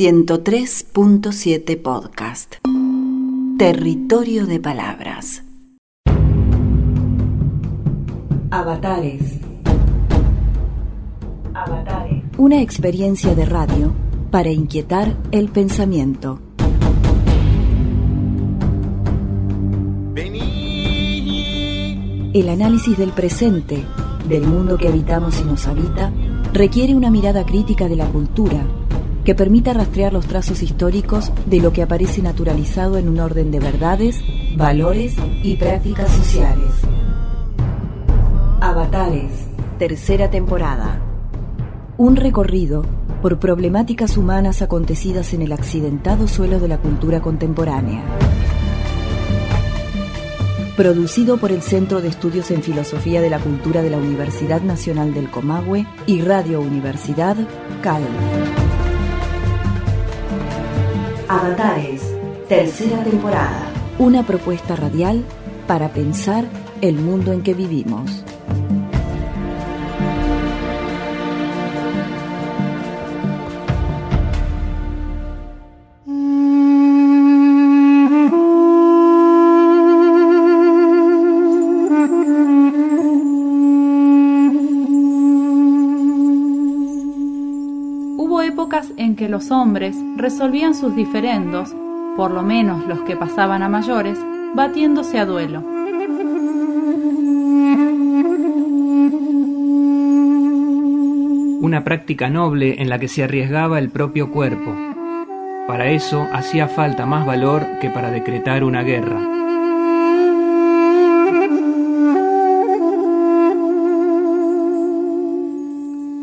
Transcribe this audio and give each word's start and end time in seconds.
103.7 0.00 1.76
Podcast. 1.76 2.54
Territorio 3.58 4.46
de 4.46 4.58
Palabras. 4.58 5.42
Avatares. 8.50 9.40
Avatares. 11.52 12.24
Una 12.38 12.62
experiencia 12.62 13.34
de 13.34 13.44
radio 13.44 13.92
para 14.30 14.48
inquietar 14.48 15.18
el 15.32 15.50
pensamiento. 15.50 16.40
El 22.32 22.48
análisis 22.48 22.96
del 22.96 23.10
presente, 23.10 23.84
del 24.26 24.44
mundo 24.44 24.78
que 24.78 24.88
habitamos 24.88 25.38
y 25.40 25.44
nos 25.44 25.66
habita, 25.66 26.10
requiere 26.54 26.94
una 26.94 27.10
mirada 27.10 27.44
crítica 27.44 27.86
de 27.86 27.96
la 27.96 28.06
cultura 28.06 28.64
que 29.24 29.34
permita 29.34 29.72
rastrear 29.72 30.12
los 30.12 30.26
trazos 30.26 30.62
históricos 30.62 31.32
de 31.46 31.60
lo 31.60 31.72
que 31.72 31.82
aparece 31.82 32.22
naturalizado 32.22 32.98
en 32.98 33.08
un 33.08 33.20
orden 33.20 33.50
de 33.50 33.60
verdades, 33.60 34.20
valores 34.56 35.14
y 35.42 35.56
prácticas 35.56 36.10
sociales. 36.10 36.70
Avatares, 38.60 39.30
tercera 39.78 40.30
temporada. 40.30 41.00
Un 41.96 42.16
recorrido 42.16 42.84
por 43.22 43.38
problemáticas 43.38 44.16
humanas 44.16 44.62
acontecidas 44.62 45.34
en 45.34 45.42
el 45.42 45.52
accidentado 45.52 46.26
suelo 46.28 46.58
de 46.58 46.68
la 46.68 46.78
cultura 46.78 47.20
contemporánea 47.20 48.02
producido 50.80 51.36
por 51.36 51.52
el 51.52 51.60
Centro 51.60 52.00
de 52.00 52.08
Estudios 52.08 52.50
en 52.50 52.62
Filosofía 52.62 53.20
de 53.20 53.28
la 53.28 53.38
Cultura 53.38 53.82
de 53.82 53.90
la 53.90 53.98
Universidad 53.98 54.62
Nacional 54.62 55.12
del 55.12 55.30
Comahue 55.30 55.86
y 56.06 56.22
Radio 56.22 56.62
Universidad 56.62 57.36
CAL. 57.82 58.00
Avatares, 61.30 62.02
tercera 62.48 63.04
temporada. 63.04 63.72
Una 64.00 64.26
propuesta 64.26 64.74
radial 64.74 65.22
para 65.68 65.90
pensar 65.90 66.44
el 66.80 66.96
mundo 66.96 67.32
en 67.32 67.44
que 67.44 67.54
vivimos. 67.54 68.24
Los 89.40 89.50
hombres 89.52 89.96
resolvían 90.16 90.74
sus 90.74 90.94
diferendos, 90.94 91.74
por 92.14 92.30
lo 92.30 92.42
menos 92.42 92.86
los 92.86 93.00
que 93.00 93.16
pasaban 93.16 93.62
a 93.62 93.70
mayores, 93.70 94.18
batiéndose 94.54 95.18
a 95.18 95.24
duelo. 95.24 95.60
Una 101.62 101.82
práctica 101.84 102.28
noble 102.28 102.82
en 102.82 102.90
la 102.90 102.98
que 102.98 103.08
se 103.08 103.24
arriesgaba 103.24 103.78
el 103.78 103.88
propio 103.88 104.30
cuerpo. 104.30 104.74
Para 105.66 105.88
eso 105.88 106.26
hacía 106.34 106.68
falta 106.68 107.06
más 107.06 107.24
valor 107.24 107.64
que 107.80 107.88
para 107.88 108.10
decretar 108.10 108.62
una 108.62 108.82
guerra. 108.82 109.49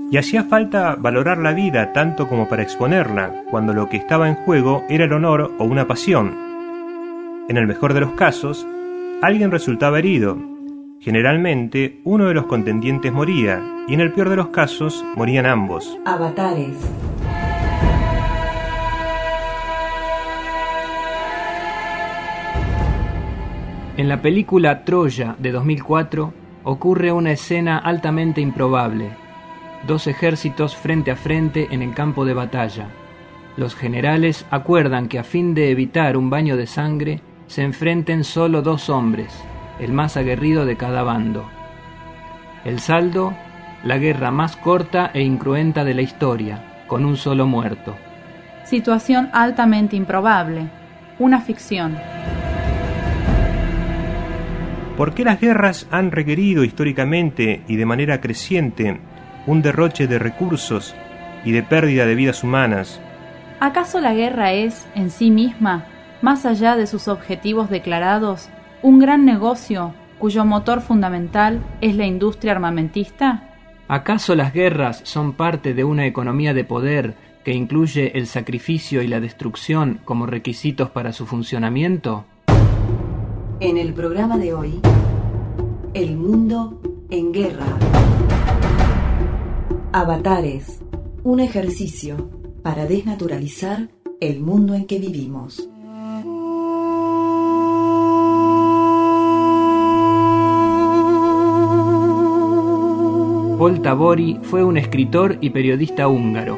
Y 0.09 0.17
hacía 0.17 0.43
falta 0.43 0.95
valorar 0.95 1.37
la 1.37 1.51
vida 1.51 1.91
tanto 1.91 2.27
como 2.27 2.47
para 2.47 2.63
exponerla, 2.63 3.43
cuando 3.49 3.73
lo 3.73 3.89
que 3.89 3.97
estaba 3.97 4.29
en 4.29 4.35
juego 4.35 4.83
era 4.89 5.05
el 5.05 5.13
honor 5.13 5.53
o 5.59 5.65
una 5.65 5.87
pasión. 5.87 6.33
En 7.49 7.57
el 7.57 7.67
mejor 7.67 7.93
de 7.93 8.01
los 8.01 8.11
casos, 8.11 8.65
alguien 9.21 9.51
resultaba 9.51 9.99
herido. 9.99 10.37
Generalmente, 11.01 12.01
uno 12.03 12.25
de 12.25 12.33
los 12.33 12.45
contendientes 12.45 13.11
moría, 13.11 13.61
y 13.87 13.93
en 13.93 14.01
el 14.01 14.13
peor 14.13 14.29
de 14.29 14.37
los 14.37 14.47
casos, 14.47 15.05
morían 15.15 15.45
ambos. 15.45 15.97
Avatares. 16.05 16.75
En 23.97 24.07
la 24.07 24.21
película 24.21 24.83
Troya 24.83 25.35
de 25.39 25.51
2004 25.51 26.33
ocurre 26.63 27.11
una 27.11 27.31
escena 27.31 27.79
altamente 27.79 28.41
improbable 28.41 29.26
dos 29.85 30.07
ejércitos 30.07 30.75
frente 30.75 31.11
a 31.11 31.15
frente 31.15 31.67
en 31.71 31.81
el 31.81 31.93
campo 31.93 32.25
de 32.25 32.33
batalla. 32.33 32.87
Los 33.57 33.75
generales 33.75 34.45
acuerdan 34.51 35.07
que 35.07 35.19
a 35.19 35.23
fin 35.23 35.53
de 35.53 35.71
evitar 35.71 36.17
un 36.17 36.29
baño 36.29 36.57
de 36.57 36.67
sangre, 36.67 37.21
se 37.47 37.63
enfrenten 37.63 38.23
solo 38.23 38.61
dos 38.61 38.89
hombres, 38.89 39.33
el 39.79 39.93
más 39.93 40.17
aguerrido 40.17 40.65
de 40.65 40.75
cada 40.75 41.03
bando. 41.03 41.49
El 42.65 42.79
saldo, 42.79 43.33
la 43.83 43.97
guerra 43.97 44.31
más 44.31 44.57
corta 44.57 45.11
e 45.13 45.21
incruenta 45.21 45.83
de 45.83 45.93
la 45.93 46.01
historia, 46.01 46.83
con 46.87 47.05
un 47.05 47.15
solo 47.15 47.47
muerto. 47.47 47.95
Situación 48.65 49.29
altamente 49.33 49.95
improbable, 49.95 50.69
una 51.19 51.39
ficción. 51.41 51.97
¿Por 54.97 55.13
qué 55.13 55.23
las 55.23 55.39
guerras 55.39 55.87
han 55.91 56.11
requerido 56.11 56.63
históricamente 56.63 57.61
y 57.67 57.75
de 57.75 57.85
manera 57.85 58.19
creciente 58.19 58.99
un 59.47 59.61
derroche 59.61 60.05
de 60.07 60.19
recursos 60.19 60.93
y 61.43 61.51
de 61.51 61.63
pérdida 61.63 62.05
de 62.05 62.15
vidas 62.15 62.43
humanas. 62.43 62.99
¿Acaso 63.59 63.99
la 63.99 64.13
guerra 64.13 64.51
es, 64.53 64.85
en 64.93 65.09
sí 65.09 65.31
misma, 65.31 65.85
más 66.21 66.45
allá 66.45 66.75
de 66.75 66.85
sus 66.85 67.07
objetivos 67.07 67.69
declarados, 67.69 68.49
un 68.83 68.99
gran 68.99 69.25
negocio 69.25 69.93
cuyo 70.19 70.45
motor 70.45 70.81
fundamental 70.81 71.63
es 71.81 71.95
la 71.95 72.05
industria 72.05 72.51
armamentista? 72.51 73.49
¿Acaso 73.87 74.35
las 74.35 74.53
guerras 74.53 75.01
son 75.05 75.33
parte 75.33 75.73
de 75.73 75.83
una 75.83 76.05
economía 76.05 76.53
de 76.53 76.65
poder 76.65 77.15
que 77.43 77.53
incluye 77.53 78.17
el 78.17 78.27
sacrificio 78.27 79.01
y 79.01 79.07
la 79.07 79.21
destrucción 79.21 80.01
como 80.03 80.25
requisitos 80.25 80.89
para 80.89 81.13
su 81.13 81.25
funcionamiento? 81.25 82.25
En 83.59 83.77
el 83.77 83.93
programa 83.93 84.37
de 84.37 84.53
hoy, 84.53 84.81
El 85.93 86.17
mundo 86.17 86.81
en 87.09 87.31
guerra. 87.31 88.16
Avatares, 89.93 90.81
un 91.23 91.39
ejercicio 91.39 92.29
para 92.61 92.85
desnaturalizar 92.85 93.87
el 94.19 94.41
mundo 94.41 94.73
en 94.73 94.85
que 94.85 94.99
vivimos. 94.99 95.69
Paul 103.57 103.81
Tabori 103.81 104.37
fue 104.43 104.65
un 104.65 104.77
escritor 104.77 105.37
y 105.39 105.51
periodista 105.51 106.09
húngaro. 106.09 106.57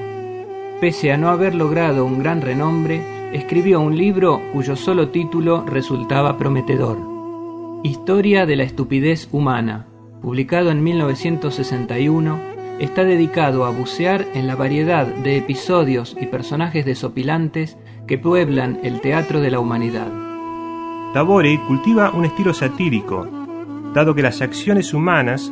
Pese 0.82 1.12
a 1.12 1.18
no 1.18 1.30
haber 1.30 1.54
logrado 1.54 2.06
un 2.06 2.18
gran 2.18 2.42
renombre, 2.42 3.04
escribió 3.32 3.80
un 3.80 3.96
libro 3.96 4.42
cuyo 4.54 4.76
solo 4.76 5.10
título 5.10 5.64
resultaba 5.66 6.36
prometedor. 6.40 6.98
Historia 7.84 8.48
de 8.48 8.56
la 8.56 8.64
estupidez 8.64 9.30
humana, 9.32 9.86
publicado 10.20 10.72
en 10.72 10.84
1961 10.84 12.49
está 12.80 13.04
dedicado 13.04 13.66
a 13.66 13.72
bucear 13.72 14.26
en 14.34 14.48
la 14.48 14.56
variedad 14.56 15.06
de 15.06 15.38
episodios 15.38 16.16
y 16.20 16.26
personajes 16.28 16.86
desopilantes 16.86 17.78
que 18.08 18.18
pueblan 18.18 18.80
el 18.84 19.02
teatro 19.02 19.42
de 19.42 19.52
la 19.52 19.60
humanidad. 19.60 20.08
Tabore 21.14 21.60
cultiva 21.68 22.12
un 22.12 22.26
estilo 22.26 22.54
satírico, 22.54 23.28
dado 23.94 24.16
que 24.16 24.22
las 24.22 24.42
acciones 24.42 24.94
humanas 24.94 25.52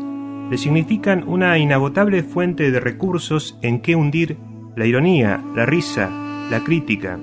le 0.49 0.57
significan 0.57 1.27
una 1.27 1.57
inagotable 1.57 2.23
fuente 2.23 2.71
de 2.71 2.79
recursos 2.79 3.57
en 3.61 3.81
que 3.81 3.95
hundir 3.95 4.37
la 4.75 4.85
ironía, 4.85 5.43
la 5.55 5.65
risa, 5.65 6.09
la 6.49 6.63
crítica. 6.63 7.19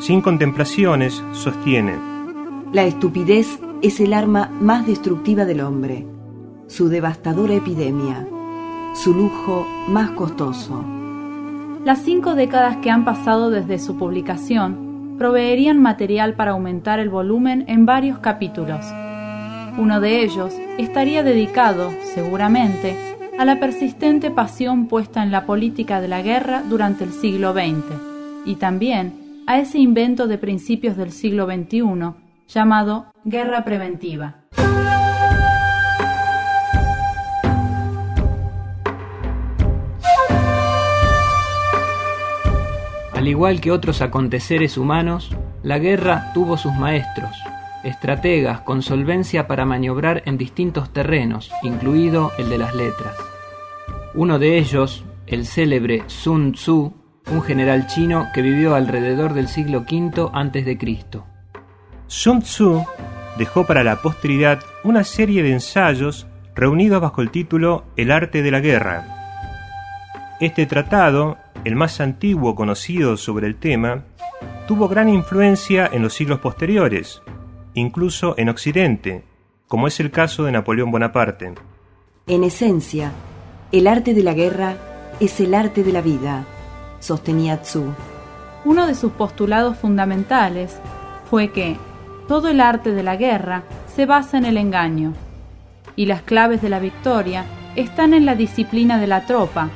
Sin 0.00 0.20
contemplaciones, 0.20 1.22
sostiene. 1.32 1.94
La 2.72 2.84
estupidez 2.84 3.58
es 3.80 4.00
el 4.00 4.12
arma 4.12 4.50
más 4.60 4.86
destructiva 4.86 5.44
del 5.44 5.60
hombre, 5.60 6.06
su 6.66 6.88
devastadora 6.88 7.54
epidemia 7.54 8.26
su 8.94 9.12
lujo 9.12 9.66
más 9.88 10.12
costoso. 10.12 10.84
Las 11.84 11.98
cinco 11.98 12.34
décadas 12.34 12.76
que 12.78 12.90
han 12.90 13.04
pasado 13.04 13.50
desde 13.50 13.78
su 13.78 13.98
publicación 13.98 15.16
proveerían 15.18 15.82
material 15.82 16.34
para 16.34 16.52
aumentar 16.52 17.00
el 17.00 17.10
volumen 17.10 17.64
en 17.66 17.86
varios 17.86 18.20
capítulos. 18.20 18.86
Uno 19.76 20.00
de 20.00 20.22
ellos 20.22 20.54
estaría 20.78 21.24
dedicado, 21.24 21.92
seguramente, 22.14 22.96
a 23.36 23.44
la 23.44 23.58
persistente 23.58 24.30
pasión 24.30 24.86
puesta 24.86 25.24
en 25.24 25.32
la 25.32 25.44
política 25.44 26.00
de 26.00 26.08
la 26.08 26.22
guerra 26.22 26.62
durante 26.62 27.02
el 27.02 27.12
siglo 27.12 27.52
XX 27.52 27.82
y 28.46 28.54
también 28.54 29.42
a 29.48 29.58
ese 29.58 29.78
invento 29.78 30.28
de 30.28 30.38
principios 30.38 30.96
del 30.96 31.10
siglo 31.10 31.46
XXI 31.46 31.82
llamado 32.46 33.06
guerra 33.24 33.64
preventiva. 33.64 34.43
Al 43.24 43.28
Al 43.28 43.30
igual 43.30 43.62
que 43.62 43.72
otros 43.72 44.02
aconteceres 44.02 44.76
humanos, 44.76 45.30
la 45.62 45.78
guerra 45.78 46.30
tuvo 46.34 46.58
sus 46.58 46.74
maestros, 46.74 47.30
estrategas 47.82 48.60
con 48.60 48.82
solvencia 48.82 49.46
para 49.46 49.64
maniobrar 49.64 50.22
en 50.26 50.36
distintos 50.36 50.92
terrenos, 50.92 51.50
incluido 51.62 52.32
el 52.36 52.50
de 52.50 52.58
las 52.58 52.74
letras. 52.74 53.16
Uno 54.12 54.38
de 54.38 54.58
ellos, 54.58 55.06
el 55.26 55.46
célebre 55.46 56.02
Sun 56.06 56.52
Tzu, 56.52 56.92
un 57.30 57.40
general 57.40 57.86
chino 57.86 58.26
que 58.34 58.42
vivió 58.42 58.74
alrededor 58.74 59.32
del 59.32 59.48
siglo 59.48 59.86
V 59.90 60.28
a.C. 60.30 60.78
Sun 62.06 62.42
Tzu 62.42 62.84
dejó 63.38 63.64
para 63.64 63.82
la 63.82 64.02
posteridad 64.02 64.60
una 64.82 65.02
serie 65.02 65.42
de 65.42 65.54
ensayos 65.54 66.26
reunidos 66.54 67.00
bajo 67.00 67.22
el 67.22 67.30
título 67.30 67.84
El 67.96 68.10
arte 68.10 68.42
de 68.42 68.50
la 68.50 68.60
guerra. 68.60 69.06
Este 70.40 70.66
tratado, 70.66 71.38
el 71.64 71.76
más 71.76 72.00
antiguo 72.00 72.54
conocido 72.54 73.16
sobre 73.16 73.46
el 73.46 73.56
tema, 73.56 74.04
tuvo 74.68 74.88
gran 74.88 75.08
influencia 75.08 75.88
en 75.90 76.02
los 76.02 76.14
siglos 76.14 76.40
posteriores, 76.40 77.22
incluso 77.72 78.34
en 78.38 78.50
Occidente, 78.50 79.24
como 79.66 79.86
es 79.86 79.98
el 80.00 80.10
caso 80.10 80.44
de 80.44 80.52
Napoleón 80.52 80.90
Bonaparte. 80.90 81.54
En 82.26 82.44
esencia, 82.44 83.12
el 83.72 83.86
arte 83.86 84.14
de 84.14 84.22
la 84.22 84.34
guerra 84.34 84.76
es 85.20 85.40
el 85.40 85.54
arte 85.54 85.82
de 85.82 85.92
la 85.92 86.00
vida, 86.00 86.44
sostenía 87.00 87.62
Tzu. 87.62 87.92
Uno 88.64 88.86
de 88.86 88.94
sus 88.94 89.12
postulados 89.12 89.78
fundamentales 89.78 90.78
fue 91.30 91.50
que 91.50 91.76
todo 92.28 92.48
el 92.48 92.60
arte 92.60 92.92
de 92.92 93.02
la 93.02 93.16
guerra 93.16 93.64
se 93.94 94.06
basa 94.06 94.38
en 94.38 94.44
el 94.44 94.56
engaño, 94.56 95.12
y 95.96 96.06
las 96.06 96.22
claves 96.22 96.60
de 96.62 96.68
la 96.68 96.78
victoria 96.78 97.44
están 97.76 98.14
en 98.14 98.26
la 98.26 98.34
disciplina 98.34 98.98
de 98.98 99.06
la 99.06 99.26
tropa, 99.26 99.70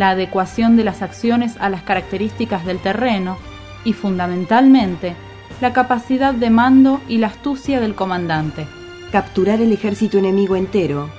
la 0.00 0.12
adecuación 0.12 0.78
de 0.78 0.84
las 0.84 1.02
acciones 1.02 1.58
a 1.60 1.68
las 1.68 1.82
características 1.82 2.64
del 2.64 2.78
terreno 2.78 3.36
y, 3.84 3.92
fundamentalmente, 3.92 5.14
la 5.60 5.74
capacidad 5.74 6.32
de 6.32 6.48
mando 6.48 7.02
y 7.06 7.18
la 7.18 7.26
astucia 7.26 7.80
del 7.80 7.94
comandante. 7.94 8.66
Capturar 9.12 9.60
el 9.60 9.72
ejército 9.72 10.16
enemigo 10.16 10.56
entero 10.56 11.10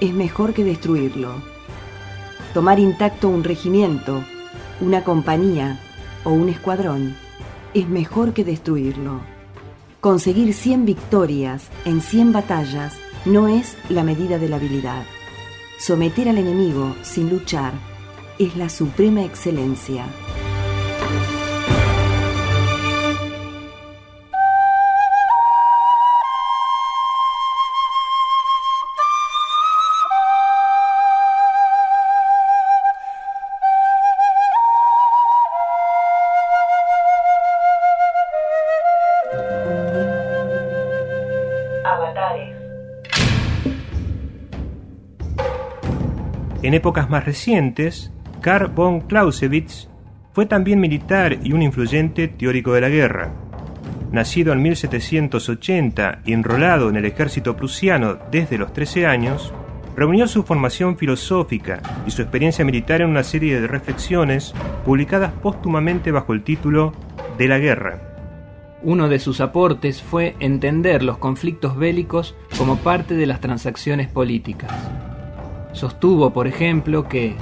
es 0.00 0.14
mejor 0.14 0.54
que 0.54 0.64
destruirlo. 0.64 1.42
Tomar 2.54 2.78
intacto 2.78 3.28
un 3.28 3.44
regimiento, 3.44 4.24
una 4.80 5.04
compañía 5.04 5.78
o 6.24 6.30
un 6.30 6.48
escuadrón 6.48 7.14
es 7.74 7.86
mejor 7.86 8.32
que 8.32 8.44
destruirlo. 8.44 9.20
Conseguir 10.00 10.54
100 10.54 10.86
victorias 10.86 11.68
en 11.84 12.00
100 12.00 12.32
batallas 12.32 12.94
no 13.26 13.46
es 13.48 13.76
la 13.90 14.04
medida 14.04 14.38
de 14.38 14.48
la 14.48 14.56
habilidad. 14.56 15.04
Someter 15.78 16.30
al 16.30 16.38
enemigo 16.38 16.96
sin 17.02 17.28
luchar 17.28 17.91
es 18.38 18.56
la 18.56 18.68
suprema 18.68 19.22
excelencia. 19.22 20.06
En 46.62 46.74
épocas 46.74 47.10
más 47.10 47.24
recientes, 47.24 48.12
Karl 48.42 48.72
von 48.74 49.02
Clausewitz 49.02 49.88
fue 50.32 50.46
también 50.46 50.80
militar 50.80 51.38
y 51.44 51.52
un 51.52 51.62
influyente 51.62 52.26
teórico 52.26 52.72
de 52.72 52.80
la 52.80 52.88
guerra. 52.88 53.32
Nacido 54.10 54.52
en 54.52 54.60
1780 54.62 56.22
y 56.26 56.32
enrolado 56.32 56.88
en 56.88 56.96
el 56.96 57.04
ejército 57.04 57.56
prusiano 57.56 58.18
desde 58.32 58.58
los 58.58 58.72
13 58.72 59.06
años, 59.06 59.54
reunió 59.94 60.26
su 60.26 60.42
formación 60.42 60.98
filosófica 60.98 61.80
y 62.04 62.10
su 62.10 62.22
experiencia 62.22 62.64
militar 62.64 63.00
en 63.00 63.10
una 63.10 63.22
serie 63.22 63.60
de 63.60 63.68
reflexiones 63.68 64.54
publicadas 64.84 65.32
póstumamente 65.40 66.10
bajo 66.10 66.32
el 66.32 66.42
título 66.42 66.92
De 67.38 67.46
la 67.46 67.58
guerra. 67.58 68.00
Uno 68.82 69.08
de 69.08 69.20
sus 69.20 69.40
aportes 69.40 70.02
fue 70.02 70.34
entender 70.40 71.04
los 71.04 71.18
conflictos 71.18 71.76
bélicos 71.76 72.34
como 72.58 72.78
parte 72.78 73.14
de 73.14 73.26
las 73.26 73.40
transacciones 73.40 74.08
políticas. 74.08 74.72
Sostuvo, 75.72 76.32
por 76.32 76.48
ejemplo, 76.48 77.08
que 77.08 77.36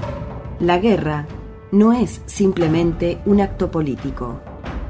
la 0.60 0.78
guerra 0.78 1.26
no 1.72 1.94
es 1.94 2.20
simplemente 2.26 3.18
un 3.24 3.40
acto 3.40 3.70
político, 3.70 4.40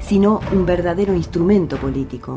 sino 0.01 0.41
un 0.53 0.67
verdadero 0.67 1.15
instrumento 1.15 1.77
político, 1.77 2.37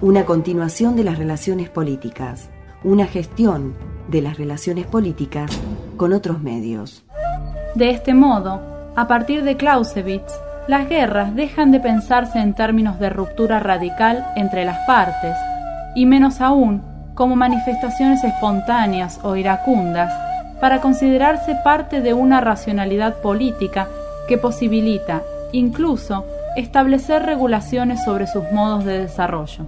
una 0.00 0.24
continuación 0.24 0.96
de 0.96 1.04
las 1.04 1.18
relaciones 1.18 1.68
políticas, 1.68 2.48
una 2.82 3.06
gestión 3.06 3.74
de 4.08 4.22
las 4.22 4.38
relaciones 4.38 4.86
políticas 4.86 5.50
con 5.98 6.14
otros 6.14 6.40
medios. 6.40 7.04
De 7.74 7.90
este 7.90 8.14
modo, 8.14 8.62
a 8.96 9.06
partir 9.06 9.44
de 9.44 9.58
Clausewitz, 9.58 10.32
las 10.66 10.88
guerras 10.88 11.34
dejan 11.34 11.72
de 11.72 11.80
pensarse 11.80 12.38
en 12.38 12.54
términos 12.54 12.98
de 12.98 13.10
ruptura 13.10 13.60
radical 13.60 14.24
entre 14.36 14.64
las 14.64 14.78
partes, 14.86 15.36
y 15.94 16.06
menos 16.06 16.40
aún 16.40 16.82
como 17.14 17.36
manifestaciones 17.36 18.24
espontáneas 18.24 19.20
o 19.22 19.36
iracundas 19.36 20.29
para 20.60 20.80
considerarse 20.80 21.56
parte 21.64 22.00
de 22.00 22.14
una 22.14 22.40
racionalidad 22.40 23.20
política 23.22 23.88
que 24.28 24.38
posibilita, 24.38 25.22
incluso, 25.52 26.26
establecer 26.56 27.22
regulaciones 27.22 28.04
sobre 28.04 28.26
sus 28.26 28.44
modos 28.52 28.84
de 28.84 28.98
desarrollo. 28.98 29.66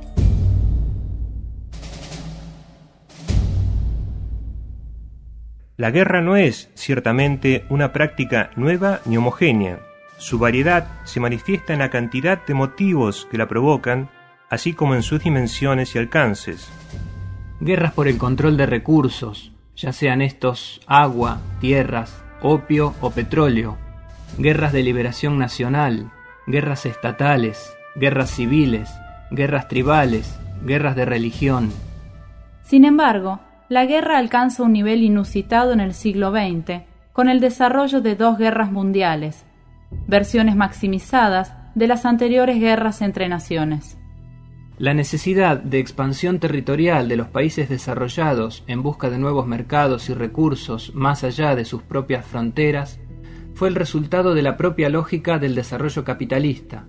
La 5.76 5.90
guerra 5.90 6.20
no 6.20 6.36
es, 6.36 6.70
ciertamente, 6.74 7.64
una 7.70 7.92
práctica 7.92 8.50
nueva 8.56 9.00
ni 9.04 9.16
homogénea. 9.16 9.80
Su 10.18 10.38
variedad 10.38 10.86
se 11.04 11.18
manifiesta 11.18 11.72
en 11.72 11.80
la 11.80 11.90
cantidad 11.90 12.44
de 12.46 12.54
motivos 12.54 13.26
que 13.30 13.38
la 13.38 13.48
provocan, 13.48 14.08
así 14.50 14.74
como 14.74 14.94
en 14.94 15.02
sus 15.02 15.24
dimensiones 15.24 15.94
y 15.94 15.98
alcances. 15.98 16.70
Guerras 17.58 17.92
por 17.94 18.06
el 18.06 18.18
control 18.18 18.56
de 18.56 18.66
recursos, 18.66 19.51
ya 19.76 19.92
sean 19.92 20.22
estos 20.22 20.80
agua, 20.86 21.40
tierras, 21.60 22.22
opio 22.42 22.94
o 23.00 23.10
petróleo, 23.10 23.78
guerras 24.38 24.72
de 24.72 24.82
liberación 24.82 25.38
nacional, 25.38 26.10
guerras 26.46 26.86
estatales, 26.86 27.72
guerras 27.94 28.30
civiles, 28.30 28.90
guerras 29.30 29.68
tribales, 29.68 30.38
guerras 30.64 30.96
de 30.96 31.04
religión. 31.04 31.72
Sin 32.62 32.84
embargo, 32.84 33.40
la 33.68 33.86
guerra 33.86 34.18
alcanza 34.18 34.62
un 34.62 34.72
nivel 34.72 35.02
inusitado 35.02 35.72
en 35.72 35.80
el 35.80 35.94
siglo 35.94 36.30
XX, 36.30 36.82
con 37.12 37.28
el 37.28 37.40
desarrollo 37.40 38.00
de 38.00 38.16
dos 38.16 38.38
guerras 38.38 38.70
mundiales, 38.70 39.44
versiones 40.06 40.56
maximizadas 40.56 41.54
de 41.74 41.86
las 41.86 42.04
anteriores 42.04 42.60
guerras 42.60 43.02
entre 43.02 43.28
naciones. 43.28 43.98
La 44.82 44.94
necesidad 44.94 45.58
de 45.58 45.78
expansión 45.78 46.40
territorial 46.40 47.06
de 47.06 47.14
los 47.14 47.28
países 47.28 47.68
desarrollados 47.68 48.64
en 48.66 48.82
busca 48.82 49.10
de 49.10 49.18
nuevos 49.18 49.46
mercados 49.46 50.08
y 50.10 50.14
recursos 50.14 50.92
más 50.92 51.22
allá 51.22 51.54
de 51.54 51.64
sus 51.64 51.84
propias 51.84 52.26
fronteras 52.26 52.98
fue 53.54 53.68
el 53.68 53.76
resultado 53.76 54.34
de 54.34 54.42
la 54.42 54.56
propia 54.56 54.88
lógica 54.88 55.38
del 55.38 55.54
desarrollo 55.54 56.02
capitalista, 56.02 56.88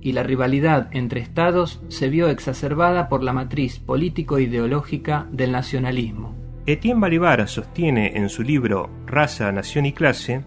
y 0.00 0.12
la 0.12 0.22
rivalidad 0.22 0.88
entre 0.92 1.20
estados 1.20 1.82
se 1.88 2.08
vio 2.08 2.30
exacerbada 2.30 3.10
por 3.10 3.22
la 3.22 3.34
matriz 3.34 3.78
político-ideológica 3.78 5.26
del 5.30 5.52
nacionalismo. 5.52 6.34
Etienne 6.64 7.02
Balibar 7.02 7.46
sostiene 7.46 8.16
en 8.16 8.30
su 8.30 8.42
libro 8.42 8.88
Raza, 9.04 9.52
Nación 9.52 9.84
y 9.84 9.92
Clase 9.92 10.46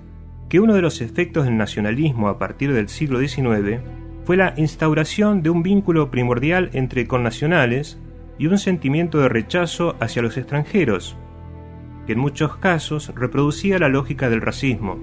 que 0.50 0.60
uno 0.60 0.74
de 0.74 0.82
los 0.82 1.02
efectos 1.02 1.46
del 1.46 1.58
nacionalismo 1.58 2.28
a 2.28 2.40
partir 2.40 2.74
del 2.74 2.90
siglo 2.90 3.20
XIX 3.20 3.84
fue 4.28 4.36
la 4.36 4.54
instauración 4.58 5.42
de 5.42 5.50
un 5.50 5.64
vínculo 5.64 6.12
primordial 6.12 6.70
entre 6.74 7.08
connacionales 7.08 7.98
y 8.38 8.48
un 8.48 8.58
sentimiento 8.58 9.20
de 9.20 9.30
rechazo 9.30 9.96
hacia 10.02 10.22
los 10.22 10.36
extranjeros, 10.36 11.16
que 12.06 12.12
en 12.12 12.20
muchos 12.20 12.58
casos 12.58 13.14
reproducía 13.16 13.80
la 13.80 13.88
lógica 13.88 14.30
del 14.30 14.42
racismo. 14.42 14.98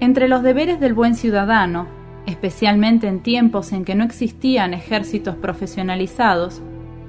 Entre 0.00 0.26
los 0.26 0.42
deberes 0.42 0.80
del 0.80 0.92
buen 0.92 1.14
ciudadano, 1.14 1.86
especialmente 2.26 3.06
en 3.06 3.20
tiempos 3.20 3.70
en 3.70 3.84
que 3.84 3.94
no 3.94 4.02
existían 4.02 4.74
ejércitos 4.74 5.36
profesionalizados, 5.36 6.60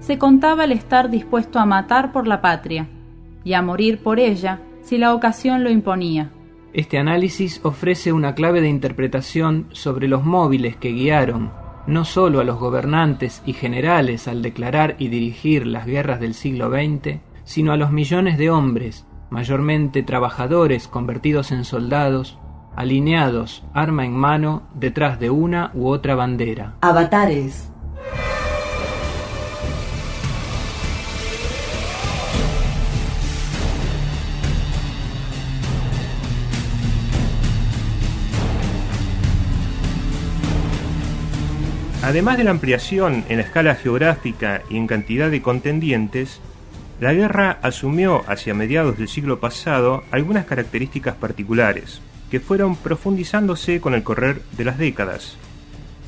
se 0.02 0.20
contaba 0.20 0.66
el 0.66 0.72
estar 0.72 1.10
dispuesto 1.10 1.58
a 1.58 1.66
matar 1.66 2.12
por 2.12 2.28
la 2.28 2.42
patria 2.42 2.88
y 3.44 3.54
a 3.54 3.64
morir 3.64 4.04
por 4.04 4.20
ella 4.20 4.60
si 4.84 5.00
la 5.00 5.16
ocasión 5.16 5.64
lo 5.64 5.72
imponía. 5.72 6.30
Este 6.74 6.98
análisis 6.98 7.60
ofrece 7.64 8.14
una 8.14 8.36
clave 8.36 8.62
de 8.62 8.70
interpretación 8.70 9.68
sobre 9.72 10.08
los 10.08 10.24
móviles 10.24 10.76
que 10.76 10.94
guiaron 10.94 11.52
no 11.88 12.06
solo 12.06 12.40
a 12.40 12.44
los 12.44 12.60
gobernantes 12.60 13.42
y 13.46 13.54
generales 13.54 14.28
al 14.28 14.42
declarar 14.42 14.96
y 15.00 15.08
dirigir 15.08 15.66
las 15.66 15.86
guerras 15.86 16.20
del 16.20 16.34
siglo 16.34 16.70
XX, 16.70 17.20
sino 17.44 17.72
a 17.72 17.78
los 17.78 17.92
millones 17.92 18.38
de 18.38 18.50
hombres, 18.50 19.06
mayormente 19.30 20.04
trabajadores 20.04 20.88
convertidos 20.88 21.52
en 21.52 21.66
soldados, 21.66 22.38
alineados, 22.76 23.64
arma 23.74 24.06
en 24.06 24.14
mano, 24.14 24.64
detrás 24.76 25.20
de 25.20 25.30
una 25.30 25.72
u 25.74 25.88
otra 25.88 26.16
bandera. 26.16 26.76
Avatares. 26.82 27.71
Además 42.04 42.38
de 42.38 42.44
la 42.44 42.52
ampliación 42.52 43.24
en 43.30 43.38
la 43.38 43.44
escala 43.44 43.76
geográfica 43.76 44.64
y 44.72 44.78
en 44.78 44.88
cantidad 44.88 45.30
de 45.30 45.44
contendientes, 45.44 46.40
la 47.00 47.14
guerra 47.14 47.60
asumió 47.62 48.24
hacia 48.28 48.56
mediados 48.56 48.98
del 48.98 49.08
siglo 49.08 49.40
pasado 49.40 50.04
algunas 50.10 50.46
características 50.46 51.14
particulares, 51.16 52.02
que 52.32 52.40
fueron 52.40 52.76
profundizándose 52.76 53.82
con 53.82 53.94
el 53.94 54.02
correr 54.02 54.42
de 54.58 54.66
las 54.66 54.80
décadas. 54.80 55.36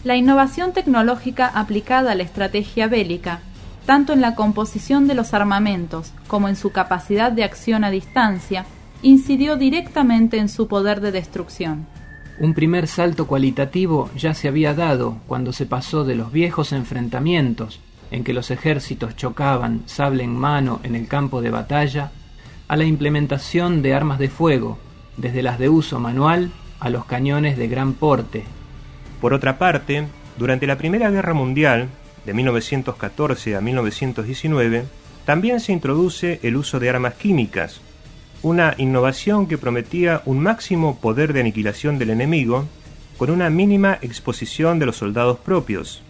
La 0.03 0.15
innovación 0.15 0.73
tecnológica 0.73 1.47
aplicada 1.47 2.13
a 2.13 2.15
la 2.15 2.23
estrategia 2.23 2.87
bélica, 2.87 3.41
tanto 3.85 4.13
en 4.13 4.21
la 4.21 4.33
composición 4.33 5.07
de 5.07 5.13
los 5.13 5.35
armamentos 5.35 6.11
como 6.25 6.49
en 6.49 6.55
su 6.55 6.71
capacidad 6.71 7.31
de 7.31 7.43
acción 7.43 7.83
a 7.83 7.91
distancia, 7.91 8.65
incidió 9.03 9.57
directamente 9.57 10.37
en 10.39 10.49
su 10.49 10.67
poder 10.67 11.01
de 11.01 11.11
destrucción. 11.11 11.85
Un 12.39 12.53
primer 12.53 12.87
salto 12.87 13.27
cualitativo 13.27 14.09
ya 14.15 14.33
se 14.33 14.47
había 14.47 14.73
dado 14.73 15.17
cuando 15.27 15.53
se 15.53 15.65
pasó 15.65 16.03
de 16.03 16.15
los 16.15 16.31
viejos 16.31 16.71
enfrentamientos 16.71 17.79
en 18.09 18.23
que 18.23 18.33
los 18.33 18.51
ejércitos 18.51 19.15
chocaban 19.15 19.83
sable 19.85 20.23
en 20.23 20.35
mano 20.35 20.79
en 20.83 20.95
el 20.95 21.07
campo 21.07 21.41
de 21.41 21.51
batalla 21.51 22.11
a 22.67 22.75
la 22.75 22.85
implementación 22.85 23.81
de 23.81 23.93
armas 23.93 24.19
de 24.19 24.29
fuego, 24.29 24.79
desde 25.17 25.43
las 25.43 25.59
de 25.59 25.69
uso 25.69 25.99
manual 25.99 26.51
a 26.79 26.89
los 26.89 27.05
cañones 27.05 27.57
de 27.57 27.67
gran 27.67 27.93
porte. 27.93 28.45
Por 29.21 29.33
otra 29.33 29.57
parte, 29.57 30.07
durante 30.37 30.67
la 30.67 30.77
Primera 30.77 31.11
Guerra 31.11 31.33
Mundial, 31.33 31.89
de 32.25 32.33
1914 32.33 33.55
a 33.55 33.61
1919, 33.61 34.85
también 35.25 35.59
se 35.59 35.71
introduce 35.71 36.39
el 36.43 36.55
uso 36.57 36.79
de 36.79 36.89
armas 36.89 37.13
químicas, 37.13 37.79
una 38.43 38.75
innovación 38.77 39.47
que 39.47 39.57
prometía 39.57 40.21
un 40.25 40.39
máximo 40.39 40.99
poder 40.99 41.31
de 41.33 41.39
aniquilación 41.39 41.97
del 41.97 42.11
enemigo 42.11 42.65
con 43.17 43.31
una 43.31 43.49
mínima 43.49 43.97
exposición 44.01 44.79
de 44.79 44.85
los 44.85 44.97
soldados 44.97 45.39
propios. 45.39 46.03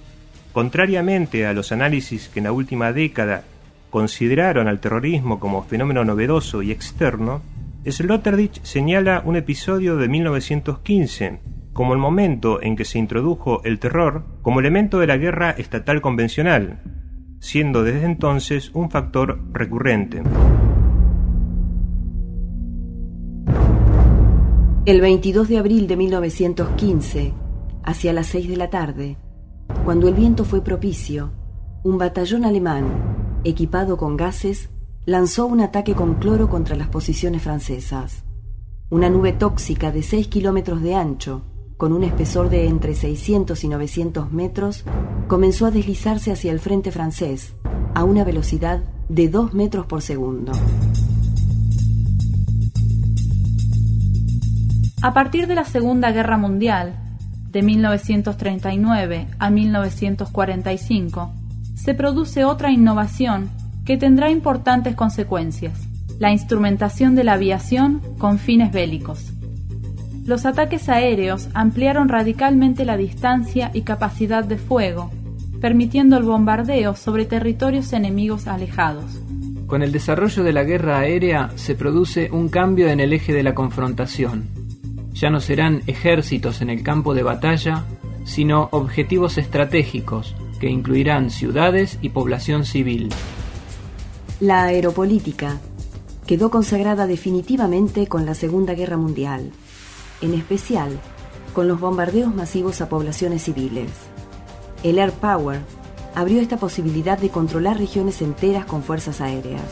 Contrariamente 0.51 1.45
a 1.45 1.53
los 1.53 1.71
análisis 1.71 2.29
que 2.29 2.39
en 2.39 2.45
la 2.45 2.51
última 2.51 2.91
década 2.91 3.43
consideraron 3.91 4.67
al 4.67 4.79
terrorismo 4.79 5.39
como 5.39 5.63
fenómeno 5.63 6.03
novedoso 6.03 6.63
y 6.63 6.71
externo, 6.71 7.41
Sloterdijk 7.85 8.63
señala 8.63 9.21
un 9.23 9.35
episodio 9.35 9.97
de 9.97 10.07
1915 10.07 11.39
como 11.73 11.93
el 11.93 11.99
momento 11.99 12.61
en 12.61 12.75
que 12.75 12.85
se 12.85 12.97
introdujo 12.97 13.61
el 13.63 13.77
terror 13.77 14.23
como 14.41 14.59
elemento 14.59 14.99
de 14.99 15.07
la 15.07 15.17
guerra 15.17 15.51
estatal 15.51 16.01
convencional, 16.01 16.79
siendo 17.39 17.83
desde 17.83 18.05
entonces 18.05 18.71
un 18.73 18.89
factor 18.89 19.39
recurrente. 19.51 20.23
El 24.85 24.99
22 24.99 25.47
de 25.47 25.59
abril 25.59 25.87
de 25.87 25.95
1915, 25.95 27.33
hacia 27.83 28.11
las 28.11 28.27
6 28.27 28.49
de 28.49 28.57
la 28.57 28.69
tarde, 28.69 29.17
cuando 29.85 30.09
el 30.09 30.13
viento 30.13 30.43
fue 30.43 30.61
propicio, 30.61 31.31
un 31.83 31.97
batallón 31.97 32.43
alemán, 32.43 33.39
equipado 33.45 33.95
con 33.95 34.17
gases, 34.17 34.71
lanzó 35.05 35.45
un 35.45 35.61
ataque 35.61 35.93
con 35.93 36.15
cloro 36.15 36.49
contra 36.49 36.75
las 36.75 36.89
posiciones 36.89 37.41
francesas. 37.41 38.25
Una 38.89 39.09
nube 39.09 39.31
tóxica 39.31 39.89
de 39.89 40.03
6 40.03 40.27
kilómetros 40.27 40.81
de 40.81 40.95
ancho, 40.95 41.43
con 41.77 41.93
un 41.93 42.03
espesor 42.03 42.49
de 42.49 42.67
entre 42.67 42.93
600 42.93 43.63
y 43.63 43.69
900 43.69 44.33
metros, 44.33 44.83
comenzó 45.29 45.65
a 45.65 45.71
deslizarse 45.71 46.29
hacia 46.29 46.51
el 46.51 46.59
frente 46.59 46.91
francés 46.91 47.53
a 47.93 48.03
una 48.03 48.25
velocidad 48.25 48.83
de 49.07 49.29
2 49.29 49.53
metros 49.53 49.85
por 49.85 50.01
segundo. 50.01 50.51
A 55.03 55.13
partir 55.13 55.47
de 55.47 55.55
la 55.55 55.65
Segunda 55.65 56.13
Guerra 56.13 56.37
Mundial, 56.37 56.95
de 57.51 57.61
1939 57.61 59.27
a 59.37 59.49
1945, 59.49 61.33
se 61.75 61.93
produce 61.93 62.45
otra 62.45 62.71
innovación 62.71 63.49
que 63.83 63.97
tendrá 63.97 64.31
importantes 64.31 64.95
consecuencias, 64.95 65.77
la 66.19 66.31
instrumentación 66.31 67.15
de 67.15 67.25
la 67.25 67.33
aviación 67.33 68.01
con 68.17 68.39
fines 68.39 68.71
bélicos. 68.71 69.33
Los 70.25 70.45
ataques 70.45 70.87
aéreos 70.87 71.49
ampliaron 71.53 72.07
radicalmente 72.07 72.85
la 72.85 72.95
distancia 72.95 73.71
y 73.73 73.81
capacidad 73.81 74.45
de 74.45 74.57
fuego, 74.57 75.11
permitiendo 75.59 76.15
el 76.15 76.23
bombardeo 76.23 76.95
sobre 76.95 77.25
territorios 77.25 77.91
enemigos 77.91 78.47
alejados. 78.47 79.19
Con 79.67 79.83
el 79.83 79.91
desarrollo 79.91 80.45
de 80.45 80.53
la 80.53 80.63
guerra 80.63 80.99
aérea 80.99 81.49
se 81.55 81.75
produce 81.75 82.31
un 82.31 82.47
cambio 82.47 82.87
en 82.87 83.01
el 83.01 83.11
eje 83.11 83.33
de 83.33 83.43
la 83.43 83.53
confrontación 83.53 84.62
ya 85.13 85.29
no 85.29 85.39
serán 85.39 85.83
ejércitos 85.87 86.61
en 86.61 86.69
el 86.69 86.83
campo 86.83 87.13
de 87.13 87.23
batalla, 87.23 87.85
sino 88.25 88.69
objetivos 88.71 89.37
estratégicos 89.37 90.35
que 90.59 90.69
incluirán 90.69 91.29
ciudades 91.29 91.99
y 92.01 92.09
población 92.09 92.65
civil. 92.65 93.09
La 94.39 94.63
aeropolítica 94.63 95.59
quedó 96.25 96.49
consagrada 96.49 97.05
definitivamente 97.05 98.07
con 98.07 98.25
la 98.25 98.33
Segunda 98.33 98.73
Guerra 98.73 98.97
Mundial, 98.97 99.51
en 100.21 100.33
especial 100.33 100.99
con 101.53 101.67
los 101.67 101.79
bombardeos 101.79 102.33
masivos 102.33 102.81
a 102.81 102.89
poblaciones 102.89 103.43
civiles. 103.43 103.89
El 104.83 104.99
Air 104.99 105.11
Power 105.11 105.59
abrió 106.15 106.41
esta 106.41 106.57
posibilidad 106.57 107.17
de 107.17 107.29
controlar 107.29 107.77
regiones 107.77 108.21
enteras 108.21 108.65
con 108.65 108.83
fuerzas 108.83 109.21
aéreas. 109.21 109.63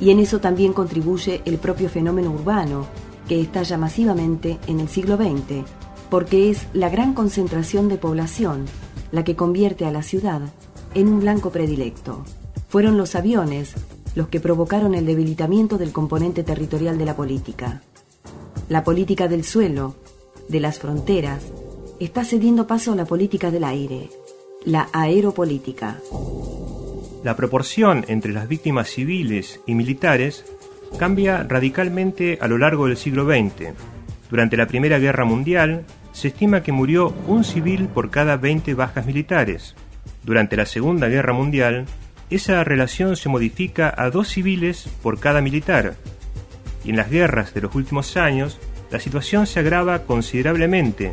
Y 0.00 0.10
en 0.10 0.18
eso 0.18 0.40
también 0.40 0.72
contribuye 0.72 1.42
el 1.44 1.58
propio 1.58 1.88
fenómeno 1.88 2.30
urbano 2.30 2.86
que 3.32 3.40
estalla 3.40 3.78
masivamente 3.78 4.58
en 4.66 4.78
el 4.78 4.90
siglo 4.90 5.16
XX, 5.16 5.64
porque 6.10 6.50
es 6.50 6.66
la 6.74 6.90
gran 6.90 7.14
concentración 7.14 7.88
de 7.88 7.96
población 7.96 8.66
la 9.10 9.24
que 9.24 9.36
convierte 9.36 9.86
a 9.86 9.90
la 9.90 10.02
ciudad 10.02 10.42
en 10.94 11.08
un 11.08 11.20
blanco 11.20 11.48
predilecto. 11.48 12.26
Fueron 12.68 12.98
los 12.98 13.14
aviones 13.14 13.72
los 14.14 14.28
que 14.28 14.38
provocaron 14.38 14.94
el 14.94 15.06
debilitamiento 15.06 15.78
del 15.78 15.92
componente 15.92 16.42
territorial 16.42 16.98
de 16.98 17.06
la 17.06 17.16
política. 17.16 17.80
La 18.68 18.84
política 18.84 19.28
del 19.28 19.44
suelo, 19.44 19.94
de 20.50 20.60
las 20.60 20.78
fronteras, 20.78 21.42
está 22.00 22.26
cediendo 22.26 22.66
paso 22.66 22.92
a 22.92 22.96
la 22.96 23.06
política 23.06 23.50
del 23.50 23.64
aire, 23.64 24.10
la 24.66 24.90
aeropolítica. 24.92 25.98
La 27.24 27.34
proporción 27.34 28.04
entre 28.08 28.34
las 28.34 28.46
víctimas 28.46 28.90
civiles 28.90 29.60
y 29.66 29.74
militares 29.74 30.44
cambia 30.98 31.44
radicalmente 31.48 32.38
a 32.40 32.48
lo 32.48 32.58
largo 32.58 32.86
del 32.86 32.96
siglo 32.96 33.24
XX. 33.24 33.74
Durante 34.30 34.56
la 34.56 34.66
Primera 34.66 34.98
Guerra 34.98 35.24
Mundial, 35.24 35.84
se 36.12 36.28
estima 36.28 36.62
que 36.62 36.72
murió 36.72 37.14
un 37.26 37.44
civil 37.44 37.88
por 37.88 38.10
cada 38.10 38.36
20 38.36 38.74
bajas 38.74 39.06
militares. 39.06 39.74
Durante 40.22 40.56
la 40.56 40.66
Segunda 40.66 41.08
Guerra 41.08 41.32
Mundial, 41.32 41.86
esa 42.30 42.64
relación 42.64 43.16
se 43.16 43.28
modifica 43.28 43.92
a 43.96 44.10
dos 44.10 44.28
civiles 44.28 44.88
por 45.02 45.18
cada 45.20 45.40
militar. 45.40 45.94
Y 46.84 46.90
en 46.90 46.96
las 46.96 47.10
guerras 47.10 47.54
de 47.54 47.60
los 47.60 47.74
últimos 47.74 48.16
años, 48.16 48.58
la 48.90 49.00
situación 49.00 49.46
se 49.46 49.60
agrava 49.60 50.00
considerablemente, 50.00 51.12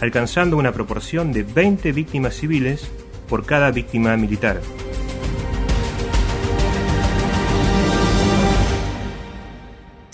alcanzando 0.00 0.56
una 0.56 0.72
proporción 0.72 1.32
de 1.32 1.42
20 1.42 1.92
víctimas 1.92 2.34
civiles 2.34 2.90
por 3.28 3.46
cada 3.46 3.70
víctima 3.70 4.16
militar. 4.16 4.60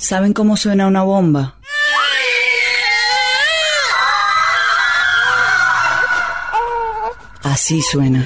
¿Saben 0.08 0.34
cómo 0.34 0.56
suena 0.56 0.86
una 0.86 1.02
bomba? 1.02 1.56
Así 7.42 7.82
suena. 7.82 8.24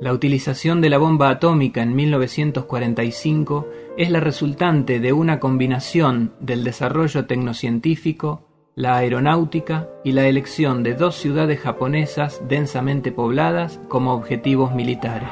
La 0.00 0.12
utilización 0.12 0.80
de 0.80 0.88
la 0.88 0.98
bomba 0.98 1.30
atómica 1.30 1.82
en 1.82 1.96
1945 1.96 3.68
es 3.98 4.08
la 4.10 4.20
resultante 4.20 5.00
de 5.00 5.12
una 5.12 5.40
combinación 5.40 6.34
del 6.38 6.62
desarrollo 6.62 7.26
tecnocientífico, 7.26 8.46
la 8.76 8.98
aeronáutica 8.98 9.88
y 10.04 10.12
la 10.12 10.28
elección 10.28 10.84
de 10.84 10.94
dos 10.94 11.16
ciudades 11.16 11.58
japonesas 11.58 12.40
densamente 12.48 13.10
pobladas 13.10 13.80
como 13.88 14.12
objetivos 14.14 14.72
militares. 14.72 15.28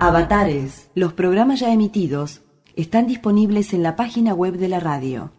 Avatares. 0.00 0.90
Los 0.94 1.12
programas 1.12 1.58
ya 1.58 1.72
emitidos 1.72 2.42
están 2.76 3.08
disponibles 3.08 3.74
en 3.74 3.82
la 3.82 3.96
página 3.96 4.32
web 4.32 4.56
de 4.56 4.68
la 4.68 4.78
radio 4.78 5.32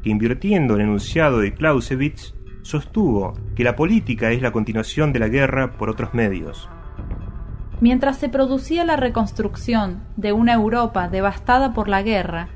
que 0.01 0.09
invirtiendo 0.09 0.75
el 0.75 0.81
enunciado 0.81 1.39
de 1.39 1.53
Clausewitz, 1.53 2.33
sostuvo 2.63 3.33
que 3.55 3.63
la 3.63 3.75
política 3.75 4.31
es 4.31 4.41
la 4.41 4.51
continuación 4.51 5.13
de 5.13 5.19
la 5.19 5.27
guerra 5.27 5.73
por 5.73 5.89
otros 5.89 6.13
medios. 6.13 6.67
Mientras 7.79 8.17
se 8.17 8.29
producía 8.29 8.83
la 8.83 8.95
reconstrucción 8.95 10.01
de 10.15 10.33
una 10.33 10.53
Europa 10.53 11.07
devastada 11.07 11.73
por 11.73 11.87
la 11.87 12.01
guerra, 12.01 12.49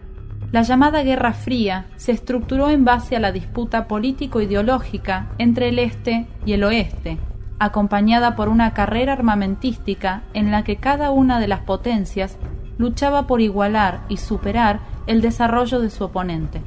la 0.51 0.62
llamada 0.62 1.04
Guerra 1.04 1.34
Fría 1.34 1.88
se 1.98 2.12
estructuró 2.12 2.70
en 2.70 2.86
base 2.86 3.15
a 3.15 3.20
la 3.20 3.32
disputa 3.32 3.88
político-ideológica 3.88 5.27
entre 5.38 5.70
el 5.70 5.80
Este 5.80 6.27
y 6.46 6.54
el 6.54 6.63
Oeste, 6.63 7.18
acompañada 7.59 8.35
por 8.35 8.50
una 8.50 8.74
carrera 8.74 9.13
armamentística 9.13 10.24
en 10.33 10.51
la 10.51 10.63
que 10.63 10.77
cada 10.77 11.12
una 11.12 11.39
de 11.39 11.47
las 11.47 11.62
potencias 11.62 12.38
luchaba 12.77 13.27
por 13.27 13.41
igualar 13.41 14.01
y 14.09 14.17
superar 14.17 14.79
el 15.07 15.21
desarrollo 15.21 15.79
de 15.79 15.89
su 15.89 16.03
oponente. 16.03 16.62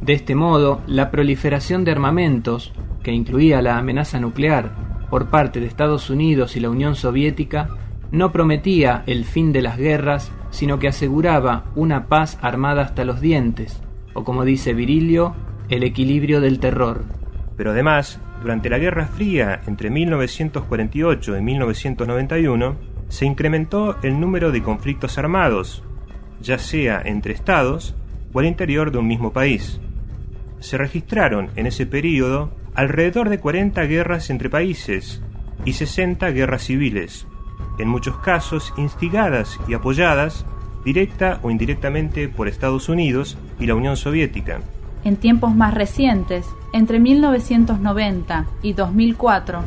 De 0.00 0.12
este 0.12 0.34
modo, 0.34 0.80
la 0.86 1.10
proliferación 1.10 1.84
de 1.84 1.92
armamentos, 1.92 2.72
que 3.02 3.12
incluía 3.12 3.62
la 3.62 3.78
amenaza 3.78 4.20
nuclear 4.20 4.72
por 5.10 5.30
parte 5.30 5.60
de 5.60 5.66
Estados 5.66 6.10
Unidos 6.10 6.56
y 6.56 6.60
la 6.60 6.70
Unión 6.70 6.96
Soviética, 6.96 7.68
no 8.10 8.32
prometía 8.32 9.02
el 9.06 9.24
fin 9.24 9.52
de 9.52 9.62
las 9.62 9.78
guerras, 9.78 10.32
sino 10.50 10.78
que 10.78 10.88
aseguraba 10.88 11.64
una 11.74 12.06
paz 12.06 12.38
armada 12.40 12.82
hasta 12.82 13.04
los 13.04 13.20
dientes, 13.20 13.82
o 14.14 14.24
como 14.24 14.44
dice 14.44 14.74
Virilio, 14.74 15.34
el 15.68 15.82
equilibrio 15.82 16.40
del 16.40 16.58
terror. 16.60 17.04
Pero 17.56 17.72
además, 17.72 18.20
durante 18.42 18.70
la 18.70 18.78
Guerra 18.78 19.06
Fría 19.06 19.60
entre 19.66 19.90
1948 19.90 21.36
y 21.36 21.42
1991, 21.42 22.76
se 23.08 23.26
incrementó 23.26 23.96
el 24.02 24.20
número 24.20 24.52
de 24.52 24.62
conflictos 24.62 25.18
armados, 25.18 25.82
ya 26.40 26.58
sea 26.58 27.02
entre 27.04 27.32
estados 27.32 27.94
o 28.32 28.40
al 28.40 28.46
interior 28.46 28.90
de 28.90 28.98
un 28.98 29.06
mismo 29.06 29.32
país. 29.32 29.80
Se 30.60 30.76
registraron 30.76 31.50
en 31.56 31.66
ese 31.66 31.86
período 31.86 32.52
alrededor 32.74 33.28
de 33.28 33.38
40 33.38 33.82
guerras 33.84 34.30
entre 34.30 34.50
países 34.50 35.22
y 35.64 35.72
60 35.72 36.30
guerras 36.30 36.64
civiles, 36.64 37.26
en 37.78 37.88
muchos 37.88 38.16
casos 38.18 38.72
instigadas 38.76 39.58
y 39.68 39.74
apoyadas 39.74 40.44
directa 40.84 41.40
o 41.42 41.50
indirectamente 41.50 42.28
por 42.28 42.46
Estados 42.46 42.88
Unidos 42.88 43.36
y 43.58 43.66
la 43.66 43.74
Unión 43.74 43.96
Soviética. 43.96 44.60
En 45.06 45.16
tiempos 45.18 45.54
más 45.54 45.72
recientes, 45.72 46.48
entre 46.72 46.98
1990 46.98 48.46
y 48.60 48.72
2004, 48.72 49.60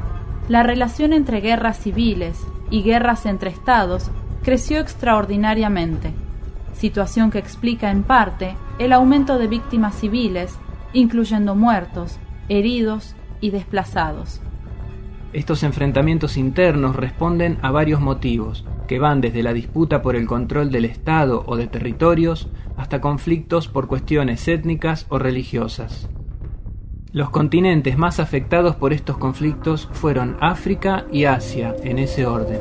la 0.50 0.63
relación 0.63 1.13
entre 1.13 1.39
guerras 1.39 1.79
civiles 1.79 2.46
y 2.69 2.84
guerras 2.84 3.25
entre 3.25 3.50
estados 3.50 4.12
creció 4.43 4.79
extraordinariamente, 4.79 6.12
situación 6.74 7.31
que 7.31 7.39
explica 7.39 7.89
en 7.89 8.03
parte 8.03 8.58
el 8.79 8.91
aumento 8.91 9.38
de 9.38 9.48
víctimas 9.48 9.96
civiles, 9.96 10.60
incluyendo 10.91 11.55
muertos, 11.55 12.19
heridos 12.50 13.15
y 13.39 13.51
desplazados. 13.51 14.41
Estos 15.31 15.63
enfrentamientos 15.63 16.36
internos 16.36 16.98
responden 16.98 17.60
a 17.62 17.72
varios 17.72 18.01
motivos, 18.01 18.65
que 18.89 19.00
van 19.00 19.22
desde 19.22 19.43
la 19.43 19.53
disputa 19.53 20.01
por 20.01 20.17
el 20.17 20.27
control 20.27 20.69
del 20.69 20.84
Estado 20.84 21.46
o 21.46 21.55
de 21.55 21.67
territorios 21.67 22.50
hasta 22.79 23.01
conflictos 23.01 23.67
por 23.67 23.88
cuestiones 23.88 24.48
étnicas 24.48 25.05
o 25.09 25.19
religiosas. 25.19 26.07
Los 27.11 27.29
continentes 27.29 27.98
más 27.98 28.22
afectados 28.22 28.77
por 28.77 28.94
estos 28.94 29.18
conflictos 29.18 29.89
fueron 29.92 30.37
África 30.39 31.05
y 31.11 31.25
Asia, 31.25 31.75
en 31.83 32.00
ese 32.00 32.25
orden. 32.25 32.59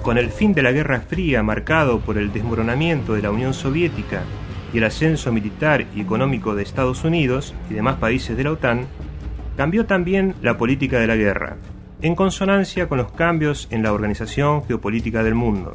Con 0.00 0.16
el 0.16 0.30
fin 0.30 0.54
de 0.54 0.62
la 0.62 0.72
Guerra 0.72 1.00
Fría 1.00 1.42
marcado 1.42 2.00
por 2.00 2.16
el 2.16 2.32
desmoronamiento 2.32 3.12
de 3.12 3.20
la 3.20 3.30
Unión 3.30 3.52
Soviética 3.52 4.22
y 4.72 4.78
el 4.78 4.84
ascenso 4.84 5.32
militar 5.32 5.84
y 5.94 6.00
económico 6.00 6.54
de 6.54 6.62
Estados 6.62 7.04
Unidos 7.04 7.54
y 7.68 7.74
demás 7.74 7.96
países 7.96 8.36
de 8.38 8.44
la 8.44 8.52
OTAN, 8.52 8.86
cambió 9.56 9.86
también 9.86 10.34
la 10.42 10.56
política 10.58 10.98
de 10.98 11.06
la 11.06 11.16
guerra, 11.16 11.56
en 12.02 12.14
consonancia 12.14 12.88
con 12.88 12.98
los 12.98 13.12
cambios 13.12 13.68
en 13.70 13.82
la 13.82 13.92
organización 13.92 14.64
geopolítica 14.66 15.22
del 15.22 15.34
mundo. 15.34 15.72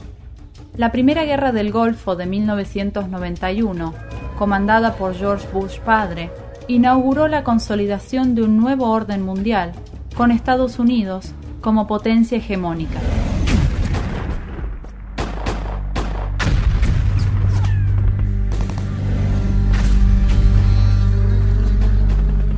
La 0.78 0.92
Primera 0.92 1.26
Guerra 1.26 1.52
del 1.52 1.72
Golfo 1.72 2.16
de 2.16 2.26
1991, 2.26 3.94
comandada 4.38 4.96
por 4.96 5.16
George 5.16 5.48
Bush 5.52 5.80
padre, 5.80 6.30
inauguró 6.68 7.28
la 7.28 7.44
consolidación 7.44 8.36
de 8.36 8.44
un 8.44 8.58
nuevo 8.58 8.90
orden 8.90 9.24
mundial, 9.24 9.74
con 10.16 10.32
Estados 10.32 10.80
Unidos 10.80 11.34
como 11.62 11.88
potencia 11.88 12.38
hegemónica. 12.38 13.00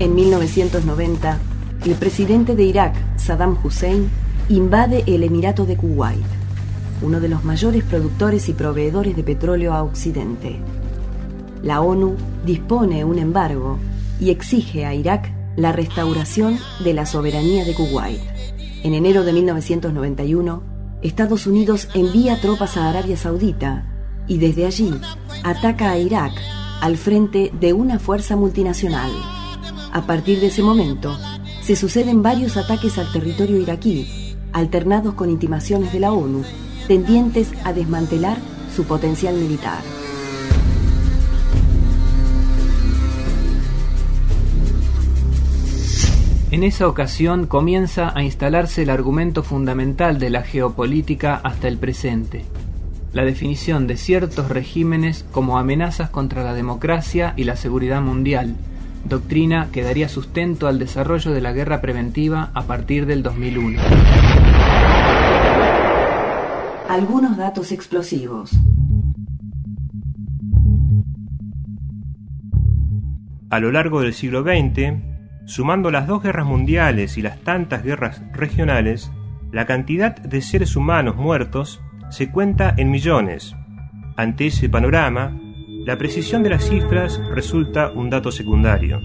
En 0.04 0.16
1990, 0.16 1.40
el 1.86 1.96
presidente 1.96 2.58
de 2.58 2.66
Irak, 2.66 2.94
Saddam 3.16 3.58
Hussein, 3.64 4.10
invade 4.50 5.06
el 5.08 5.24
Emirato 5.24 5.66
de 5.66 5.78
Kuwait, 5.78 6.26
uno 7.02 7.22
de 7.22 7.30
los 7.30 7.46
mayores 7.46 7.86
productores 7.86 8.50
y 8.50 8.54
proveedores 8.54 9.16
de 9.16 9.24
petróleo 9.24 9.74
a 9.74 9.82
Occidente. 9.82 10.58
La 11.62 11.80
ONU 11.80 12.18
dispone 12.46 13.06
un 13.06 13.18
embargo 13.18 13.80
y 14.20 14.32
exige 14.32 14.86
a 14.86 14.94
Irak 14.94 15.32
la 15.56 15.72
restauración 15.72 16.60
de 16.84 16.94
la 16.94 17.06
soberanía 17.06 17.64
de 17.64 17.74
Kuwait. 17.74 18.20
En 18.84 18.96
enero 18.96 19.24
de 19.24 19.32
1991, 19.32 20.64
Estados 21.02 21.48
Unidos 21.48 21.88
envía 21.94 22.42
tropas 22.42 22.76
a 22.76 22.90
Arabia 22.90 23.16
Saudita 23.16 23.86
y 24.28 24.38
desde 24.38 24.66
allí 24.66 24.94
ataca 25.46 25.92
a 25.92 25.98
Irak 25.98 26.34
al 26.82 26.98
frente 26.98 27.54
de 27.58 27.72
una 27.72 28.00
fuerza 28.00 28.36
multinacional. 28.36 29.10
A 29.94 30.08
partir 30.08 30.40
de 30.40 30.48
ese 30.48 30.64
momento, 30.64 31.16
se 31.62 31.76
suceden 31.76 32.24
varios 32.24 32.58
ataques 32.58 32.98
al 32.98 33.12
territorio 33.12 33.62
iraquí, 33.62 34.36
alternados 34.52 35.14
con 35.14 35.30
intimaciones 35.30 35.94
de 35.94 36.00
la 36.00 36.12
ONU, 36.12 36.44
tendientes 36.88 37.52
a 37.64 37.74
desmantelar 37.74 38.40
su 38.76 38.86
potencial 38.86 39.36
militar. 39.36 39.84
En 46.50 46.64
esa 46.64 46.88
ocasión 46.88 47.46
comienza 47.46 48.12
a 48.16 48.24
instalarse 48.24 48.82
el 48.82 48.90
argumento 48.90 49.44
fundamental 49.44 50.18
de 50.18 50.32
la 50.32 50.42
geopolítica 50.42 51.36
hasta 51.36 51.68
el 51.68 51.78
presente, 51.78 52.46
la 53.14 53.24
definición 53.26 53.86
de 53.86 53.98
ciertos 53.98 54.50
regímenes 54.50 55.24
como 55.32 55.60
amenazas 55.60 56.10
contra 56.10 56.44
la 56.44 56.56
democracia 56.56 57.36
y 57.38 57.44
la 57.44 57.56
seguridad 57.56 58.02
mundial, 58.02 58.56
doctrina 59.04 59.70
que 59.72 59.84
daría 59.84 60.10
sustento 60.10 60.68
al 60.68 60.80
desarrollo 60.80 61.32
de 61.32 61.42
la 61.42 61.52
guerra 61.52 61.82
preventiva 61.82 62.52
a 62.54 62.64
partir 62.64 63.06
del 63.06 63.24
2001. 63.24 63.82
Algunos 66.90 67.38
datos 67.38 67.72
explosivos. 67.72 68.52
A 73.50 73.60
lo 73.60 73.72
largo 73.72 74.02
del 74.02 74.14
siglo 74.14 74.44
XX, 74.44 75.02
sumando 75.46 75.92
las 75.92 76.08
dos 76.08 76.24
guerras 76.24 76.46
mundiales 76.46 77.18
y 77.18 77.22
las 77.22 77.40
tantas 77.40 77.84
guerras 77.84 78.22
regionales, 78.32 79.12
la 79.52 79.66
cantidad 79.66 80.16
de 80.16 80.42
seres 80.42 80.76
humanos 80.76 81.16
muertos 81.16 81.82
se 82.10 82.32
cuenta 82.32 82.74
en 82.78 82.90
millones. 82.90 83.56
Ante 84.18 84.48
ese 84.48 84.70
panorama, 84.70 85.40
la 85.86 85.98
precisión 85.98 86.44
de 86.44 86.50
las 86.50 86.64
cifras 86.64 87.20
resulta 87.30 87.92
un 87.92 88.10
dato 88.10 88.32
secundario. 88.32 89.02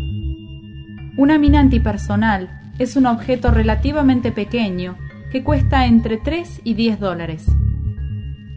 Una 1.16 1.36
mina 1.38 1.58
antipersonal 1.58 2.72
es 2.78 2.94
un 2.94 3.06
objeto 3.06 3.50
relativamente 3.50 4.30
pequeño 4.30 4.96
que 5.32 5.42
cuesta 5.42 5.86
entre 5.86 6.18
3 6.18 6.60
y 6.62 6.74
10 6.74 7.00
dólares. 7.00 7.46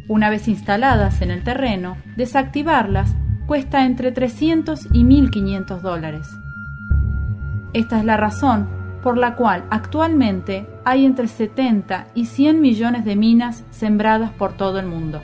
Una 0.07 0.29
vez 0.29 0.47
instaladas 0.47 1.21
en 1.21 1.31
el 1.31 1.43
terreno, 1.43 1.97
desactivarlas 2.15 3.15
cuesta 3.47 3.85
entre 3.85 4.11
300 4.11 4.87
y 4.93 5.03
1.500 5.03 5.81
dólares. 5.81 6.27
Esta 7.73 7.97
es 7.97 8.05
la 8.05 8.17
razón 8.17 8.69
por 9.01 9.17
la 9.17 9.35
cual 9.35 9.65
actualmente 9.71 10.67
hay 10.85 11.05
entre 11.05 11.27
70 11.27 12.09
y 12.13 12.25
100 12.25 12.61
millones 12.61 13.03
de 13.03 13.15
minas 13.15 13.65
sembradas 13.71 14.31
por 14.31 14.53
todo 14.53 14.79
el 14.79 14.85
mundo. 14.85 15.21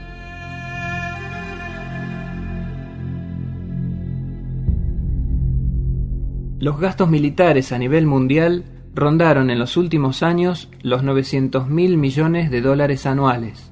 Los 6.59 6.79
gastos 6.79 7.07
militares 7.07 7.71
a 7.71 7.77
nivel 7.77 8.07
mundial 8.07 8.65
rondaron 8.95 9.51
en 9.51 9.59
los 9.59 9.77
últimos 9.77 10.23
años 10.23 10.71
los 10.81 11.03
900 11.03 11.67
mil 11.67 11.97
millones 11.97 12.49
de 12.49 12.61
dólares 12.61 13.05
anuales. 13.05 13.71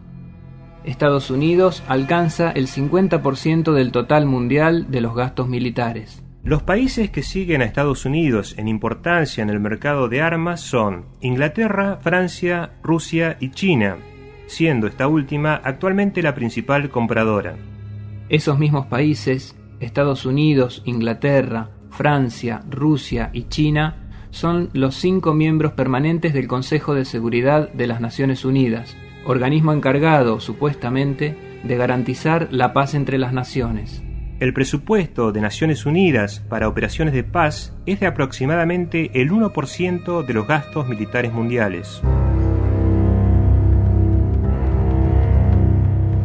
Estados 0.84 1.32
Unidos 1.32 1.82
alcanza 1.88 2.52
el 2.52 2.68
50% 2.68 3.74
del 3.74 3.92
total 3.92 4.28
mundial 4.28 4.92
de 4.92 5.02
los 5.02 5.16
gastos 5.16 5.48
militares. 5.48 6.22
Los 6.44 6.62
países 6.62 7.10
que 7.10 7.24
siguen 7.24 7.64
a 7.64 7.66
Estados 7.66 8.06
Unidos 8.06 8.54
en 8.60 8.68
importancia 8.68 9.42
en 9.42 9.50
el 9.50 9.60
mercado 9.60 10.08
de 10.08 10.22
armas 10.22 10.62
son 10.62 11.06
Inglaterra, 11.22 11.98
Francia, 12.04 12.74
Rusia 12.84 13.38
y 13.40 13.50
China, 13.50 13.98
siendo 14.46 14.86
esta 14.86 15.08
última 15.08 15.56
actualmente 15.56 16.22
la 16.22 16.36
principal 16.36 16.92
compradora. 16.92 17.56
Esos 18.30 18.60
mismos 18.60 18.86
países, 18.86 19.56
Estados 19.80 20.28
Unidos, 20.28 20.84
Inglaterra, 20.86 21.72
Francia, 21.96 22.62
Rusia 22.70 23.30
y 23.34 23.44
China, 23.44 23.96
son 24.30 24.70
los 24.74 24.96
cinco 24.96 25.34
miembros 25.34 25.72
permanentes 25.72 26.34
del 26.34 26.48
Consejo 26.48 26.94
de 26.94 27.06
Seguridad 27.06 27.72
de 27.72 27.88
las 27.88 28.02
Naciones 28.02 28.44
Unidas, 28.44 28.98
organismo 29.26 29.72
encargado, 29.72 30.40
supuestamente, 30.42 31.38
de 31.64 31.78
garantizar 31.78 32.50
la 32.52 32.74
paz 32.74 32.96
entre 32.96 33.18
las 33.18 33.32
naciones. 33.32 34.04
El 34.42 34.54
presupuesto 34.54 35.32
de 35.32 35.40
Naciones 35.40 35.86
Unidas 35.86 36.42
para 36.50 36.68
operaciones 36.68 37.14
de 37.14 37.24
paz 37.24 37.74
es 37.86 38.02
de 38.02 38.08
aproximadamente 38.08 39.22
el 39.22 39.32
1% 39.32 40.26
de 40.26 40.34
los 40.34 40.46
gastos 40.46 40.90
militares 40.90 41.32
mundiales. 41.32 42.02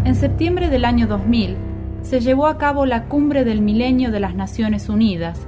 En 0.04 0.16
septiembre 0.16 0.68
del 0.68 0.85
año 0.85 1.06
2000 1.06 1.56
se 2.02 2.20
llevó 2.20 2.48
a 2.48 2.59
cabo 2.59 2.87
la 2.87 3.04
Cumbre 3.04 3.44
del 3.44 3.61
Milenio 3.61 4.11
de 4.11 4.18
las 4.18 4.35
Naciones 4.35 4.88
Unidas, 4.88 5.46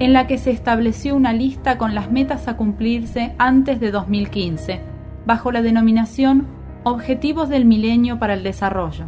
en 0.00 0.14
la 0.14 0.26
que 0.26 0.38
se 0.38 0.50
estableció 0.50 1.14
una 1.14 1.34
lista 1.34 1.76
con 1.76 1.94
las 1.94 2.10
metas 2.10 2.48
a 2.48 2.56
cumplirse 2.56 3.34
antes 3.38 3.80
de 3.80 3.90
2015, 3.90 4.80
bajo 5.26 5.52
la 5.52 5.60
denominación 5.60 6.46
Objetivos 6.84 7.50
del 7.50 7.66
Milenio 7.66 8.18
para 8.18 8.32
el 8.32 8.42
Desarrollo. 8.42 9.04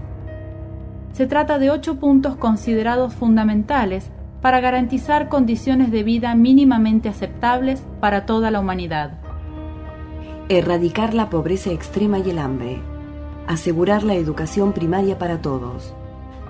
Se 1.12 1.26
trata 1.26 1.58
de 1.58 1.70
ocho 1.70 1.98
puntos 1.98 2.36
considerados 2.36 3.14
fundamentales 3.14 4.10
para 4.42 4.60
garantizar 4.60 5.30
condiciones 5.30 5.90
de 5.90 6.02
vida 6.02 6.34
mínimamente 6.34 7.08
aceptables 7.08 7.82
para 8.00 8.26
toda 8.26 8.50
la 8.50 8.60
humanidad. 8.60 9.18
Erradicar 10.50 11.14
la 11.14 11.30
pobreza 11.30 11.70
extrema 11.70 12.18
y 12.18 12.28
el 12.28 12.38
hambre. 12.38 12.82
Asegurar 13.46 14.02
la 14.02 14.14
educación 14.14 14.74
primaria 14.74 15.18
para 15.18 15.40
todos. 15.40 15.94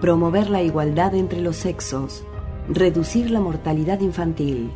Promover 0.00 0.50
la 0.50 0.62
igualdad 0.62 1.14
entre 1.14 1.40
los 1.40 1.55
sexos 1.55 2.24
reducir 2.68 3.31
la 3.31 3.40
mortalidad 3.40 4.01
infantil, 4.01 4.70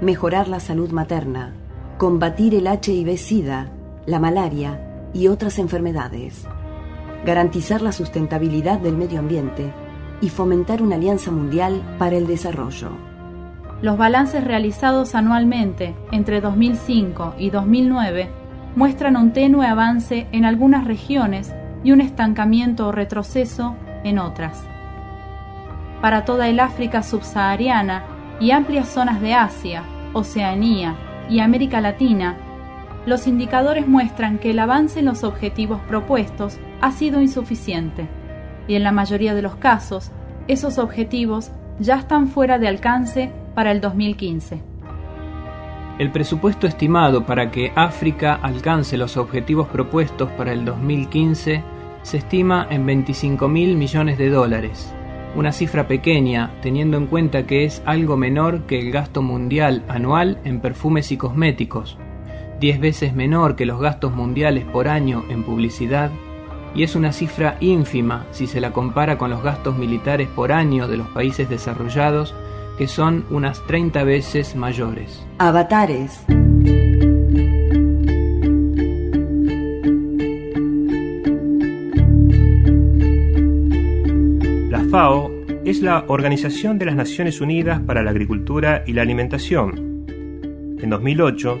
mejorar 0.00 0.48
la 0.48 0.60
salud 0.60 0.90
materna, 0.90 1.54
combatir 1.96 2.54
el 2.54 2.66
HIV-Sida, 2.66 3.68
la 4.06 4.18
malaria 4.18 4.80
y 5.12 5.28
otras 5.28 5.58
enfermedades, 5.58 6.46
garantizar 7.24 7.82
la 7.82 7.92
sustentabilidad 7.92 8.80
del 8.80 8.96
medio 8.96 9.20
ambiente 9.20 9.72
y 10.20 10.28
fomentar 10.28 10.82
una 10.82 10.96
alianza 10.96 11.30
mundial 11.30 11.82
para 11.98 12.16
el 12.16 12.26
desarrollo. 12.26 12.90
Los 13.80 13.96
balances 13.96 14.42
realizados 14.42 15.14
anualmente 15.14 15.94
entre 16.10 16.40
2005 16.40 17.34
y 17.38 17.50
2009 17.50 18.28
muestran 18.76 19.16
un 19.16 19.32
tenue 19.32 19.66
avance 19.66 20.26
en 20.32 20.44
algunas 20.44 20.84
regiones 20.84 21.54
y 21.84 21.92
un 21.92 22.00
estancamiento 22.00 22.88
o 22.88 22.92
retroceso 22.92 23.76
en 24.02 24.18
otras 24.18 24.64
para 26.04 26.26
toda 26.26 26.50
el 26.50 26.60
África 26.60 27.02
subsahariana 27.02 28.04
y 28.38 28.50
amplias 28.50 28.90
zonas 28.90 29.22
de 29.22 29.32
Asia, 29.32 29.84
Oceanía 30.12 30.96
y 31.30 31.40
América 31.40 31.80
Latina, 31.80 32.36
los 33.06 33.26
indicadores 33.26 33.88
muestran 33.88 34.36
que 34.36 34.50
el 34.50 34.58
avance 34.58 34.98
en 34.98 35.06
los 35.06 35.24
objetivos 35.24 35.80
propuestos 35.88 36.58
ha 36.82 36.92
sido 36.92 37.22
insuficiente 37.22 38.06
y 38.68 38.74
en 38.74 38.82
la 38.82 38.92
mayoría 38.92 39.34
de 39.34 39.40
los 39.40 39.56
casos 39.56 40.10
esos 40.46 40.76
objetivos 40.76 41.52
ya 41.78 41.96
están 41.96 42.28
fuera 42.28 42.58
de 42.58 42.68
alcance 42.68 43.32
para 43.54 43.72
el 43.72 43.80
2015. 43.80 44.60
El 45.98 46.12
presupuesto 46.12 46.66
estimado 46.66 47.24
para 47.24 47.50
que 47.50 47.72
África 47.74 48.34
alcance 48.34 48.98
los 48.98 49.16
objetivos 49.16 49.68
propuestos 49.68 50.30
para 50.32 50.52
el 50.52 50.66
2015 50.66 51.64
se 52.02 52.16
estima 52.18 52.66
en 52.68 52.84
25 52.84 53.48
mil 53.48 53.78
millones 53.78 54.18
de 54.18 54.28
dólares, 54.28 54.94
una 55.36 55.52
cifra 55.52 55.88
pequeña 55.88 56.54
teniendo 56.62 56.96
en 56.96 57.06
cuenta 57.06 57.46
que 57.46 57.64
es 57.64 57.82
algo 57.84 58.16
menor 58.16 58.62
que 58.62 58.78
el 58.80 58.90
gasto 58.90 59.22
mundial 59.22 59.82
anual 59.88 60.38
en 60.44 60.60
perfumes 60.60 61.12
y 61.12 61.16
cosméticos, 61.16 61.98
10 62.60 62.80
veces 62.80 63.14
menor 63.14 63.56
que 63.56 63.66
los 63.66 63.80
gastos 63.80 64.12
mundiales 64.12 64.64
por 64.64 64.88
año 64.88 65.24
en 65.28 65.44
publicidad, 65.44 66.10
y 66.74 66.82
es 66.82 66.96
una 66.96 67.12
cifra 67.12 67.56
ínfima 67.60 68.26
si 68.32 68.46
se 68.46 68.60
la 68.60 68.72
compara 68.72 69.16
con 69.18 69.30
los 69.30 69.42
gastos 69.42 69.76
militares 69.76 70.28
por 70.28 70.52
año 70.52 70.88
de 70.88 70.96
los 70.96 71.08
países 71.08 71.48
desarrollados, 71.48 72.34
que 72.78 72.88
son 72.88 73.24
unas 73.30 73.64
30 73.66 74.02
veces 74.04 74.56
mayores. 74.56 75.24
Avatares. 75.38 76.24
FAO 84.94 85.28
es 85.64 85.82
la 85.82 86.04
Organización 86.06 86.78
de 86.78 86.84
las 86.84 86.94
Naciones 86.94 87.40
Unidas 87.40 87.80
para 87.80 88.04
la 88.04 88.12
Agricultura 88.12 88.84
y 88.86 88.92
la 88.92 89.02
Alimentación. 89.02 90.06
En 90.80 90.88
2008 90.88 91.60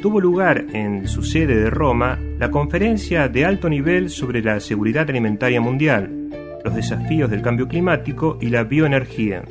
tuvo 0.00 0.22
lugar 0.22 0.64
en 0.72 1.06
su 1.06 1.22
sede 1.22 1.54
de 1.54 1.68
Roma 1.68 2.18
la 2.38 2.50
conferencia 2.50 3.28
de 3.28 3.44
alto 3.44 3.68
nivel 3.68 4.08
sobre 4.08 4.40
la 4.42 4.58
seguridad 4.58 5.10
alimentaria 5.10 5.60
mundial, 5.60 6.30
los 6.64 6.74
desafíos 6.74 7.30
del 7.30 7.42
cambio 7.42 7.68
climático 7.68 8.38
y 8.40 8.48
la 8.48 8.64
bioenergía. 8.64 9.42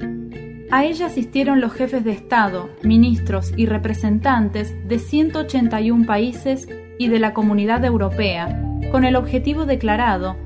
A 0.72 0.86
ella 0.86 1.06
asistieron 1.06 1.62
los 1.62 1.74
jefes 1.74 2.04
de 2.04 2.14
Estado, 2.14 2.72
ministros 2.82 3.54
y 3.56 3.68
representantes 3.68 4.76
de 4.88 4.98
181 4.98 6.08
países 6.08 6.68
y 6.98 7.08
de 7.10 7.20
la 7.20 7.36
Comunidad 7.36 7.86
Europea, 7.86 8.80
con 8.92 9.06
el 9.06 9.16
objetivo 9.16 9.68
declarado 9.68 10.38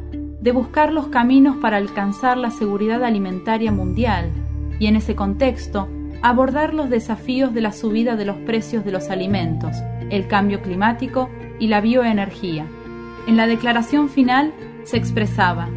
de 0.45 0.51
buscar 0.51 0.93
los 0.93 1.07
caminos 1.07 1.57
para 1.57 1.77
alcanzar 1.77 2.37
la 2.37 2.51
seguridad 2.51 3.03
alimentaria 3.03 3.71
mundial 3.71 4.29
y 4.79 4.85
en 4.85 4.95
ese 4.95 5.15
contexto 5.15 5.87
abordar 6.21 6.75
los 6.75 6.87
desafíos 6.91 7.51
de 7.55 7.61
la 7.61 7.71
subida 7.71 8.15
de 8.15 8.25
los 8.25 8.37
precios 8.37 8.85
de 8.85 8.91
los 8.91 9.09
alimentos, 9.09 9.75
el 10.11 10.27
cambio 10.27 10.61
climático 10.61 11.31
y 11.59 11.65
la 11.65 11.81
bioenergía. 11.81 12.67
En 13.25 13.37
la 13.37 13.47
declaración 13.47 14.07
final 14.07 14.53
se 14.83 14.97
expresaba 14.97 15.67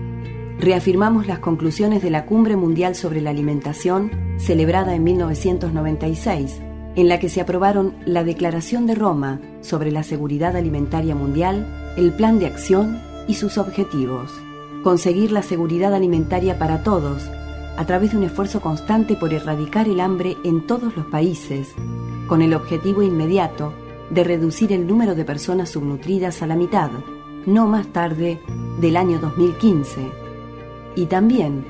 Reafirmamos 0.61 1.27
las 1.27 1.39
conclusiones 1.39 2.03
de 2.03 2.11
la 2.11 2.27
Cumbre 2.27 2.57
Mundial 2.57 2.95
sobre 2.95 3.23
la 3.23 3.31
Alimentación, 3.31 4.11
celebrada 4.37 4.95
en 4.95 5.03
1996, 5.03 6.61
en 6.95 7.09
la 7.09 7.19
que 7.19 7.31
se 7.31 7.41
aprobaron 7.41 7.95
la 8.05 8.23
Declaración 8.23 8.87
de 8.87 8.97
Roma 8.97 9.41
sobre 9.63 9.93
la 9.93 10.03
Seguridad 10.03 10.57
Alimentaria 10.57 11.15
Mundial, 11.15 11.95
el 11.97 12.13
Plan 12.13 12.39
de 12.39 12.47
Acción 12.47 13.01
y 13.29 13.35
sus 13.35 13.57
objetivos 13.57 14.31
conseguir 14.83 15.33
la 15.33 15.43
seguridad 15.43 15.95
alimentaria 15.95 16.59
para 16.59 16.83
todos, 16.83 17.29
a 17.77 17.85
través 17.87 18.13
de 18.13 18.19
un 18.19 18.25
esfuerzo 18.25 18.61
constante 18.61 19.15
por 19.17 19.33
erradicar 19.33 19.89
el 19.89 20.01
hambre 20.01 20.37
en 20.45 20.67
todos 20.67 20.97
los 20.97 21.07
países, 21.07 21.75
con 22.27 22.43
el 22.43 22.55
objetivo 22.55 23.03
inmediato 23.03 23.73
de 24.11 24.25
reducir 24.25 24.73
el 24.73 24.87
número 24.87 25.15
de 25.15 25.25
personas 25.25 25.71
subnutridas 25.71 26.43
a 26.43 26.47
la 26.47 26.57
mitad, 26.57 26.91
no 27.47 27.67
más 27.67 27.87
tarde 27.89 28.41
del 28.81 28.97
año 28.97 29.19
2015, 29.19 30.11
y 30.97 31.07
también 31.07 31.65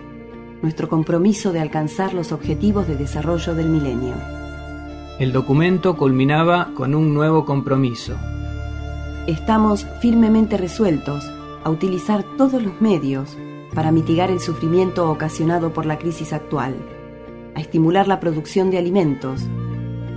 nuestro 0.62 0.88
compromiso 0.88 1.52
de 1.52 1.60
alcanzar 1.60 2.14
los 2.14 2.32
objetivos 2.32 2.88
de 2.88 2.96
desarrollo 2.96 3.54
del 3.54 3.68
milenio. 3.68 4.14
El 5.18 5.32
documento 5.32 5.96
culminaba 5.96 6.72
con 6.74 6.94
un 6.94 7.12
nuevo 7.12 7.44
compromiso. 7.44 8.16
Estamos 9.26 9.86
firmemente 10.00 10.56
resueltos 10.56 11.30
a 11.64 11.70
utilizar 11.70 12.24
todos 12.36 12.62
los 12.62 12.80
medios 12.80 13.36
para 13.74 13.92
mitigar 13.92 14.30
el 14.30 14.40
sufrimiento 14.40 15.10
ocasionado 15.10 15.72
por 15.72 15.86
la 15.86 15.98
crisis 15.98 16.32
actual, 16.32 16.74
a 17.54 17.60
estimular 17.60 18.08
la 18.08 18.20
producción 18.20 18.70
de 18.70 18.78
alimentos 18.78 19.46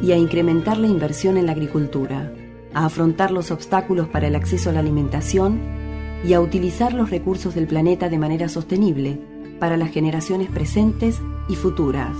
y 0.01 0.11
a 0.11 0.17
incrementar 0.17 0.77
la 0.77 0.87
inversión 0.87 1.37
en 1.37 1.45
la 1.45 1.51
agricultura, 1.51 2.33
a 2.73 2.85
afrontar 2.85 3.31
los 3.31 3.51
obstáculos 3.51 4.07
para 4.07 4.27
el 4.27 4.35
acceso 4.35 4.69
a 4.69 4.73
la 4.73 4.79
alimentación 4.79 5.59
y 6.23 6.33
a 6.33 6.41
utilizar 6.41 6.93
los 6.93 7.09
recursos 7.09 7.55
del 7.55 7.67
planeta 7.67 8.09
de 8.09 8.17
manera 8.17 8.47
sostenible 8.47 9.19
para 9.59 9.77
las 9.77 9.91
generaciones 9.91 10.49
presentes 10.49 11.21
y 11.49 11.55
futuras. 11.55 12.15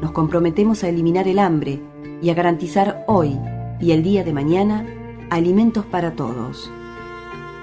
Nos 0.00 0.12
comprometemos 0.12 0.84
a 0.84 0.88
eliminar 0.88 1.26
el 1.28 1.38
hambre 1.38 1.80
y 2.22 2.30
a 2.30 2.34
garantizar 2.34 3.04
hoy 3.08 3.38
y 3.80 3.92
el 3.92 4.02
día 4.02 4.24
de 4.24 4.32
mañana 4.32 4.86
alimentos 5.30 5.84
para 5.86 6.12
todos. 6.12 6.70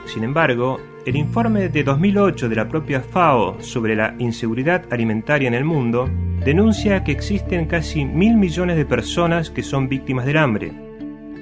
Sin 0.06 0.24
embargo, 0.24 0.80
El 1.06 1.18
informe 1.18 1.68
de 1.68 1.84
2008 1.84 2.48
de 2.48 2.56
la 2.56 2.70
propia 2.70 3.02
FAO 3.02 3.62
sobre 3.62 3.94
la 3.94 4.16
inseguridad 4.20 4.86
alimentaria 4.90 5.50
en 5.50 5.54
el 5.54 5.66
mundo 5.66 6.10
denuncia 6.46 7.04
que 7.04 7.12
existen 7.12 7.66
casi 7.66 8.06
mil 8.06 8.38
millones 8.38 8.78
de 8.78 8.86
personas 8.86 9.50
que 9.50 9.64
son 9.64 9.90
víctimas 9.90 10.26
del 10.26 10.38
hambre. 10.38 10.72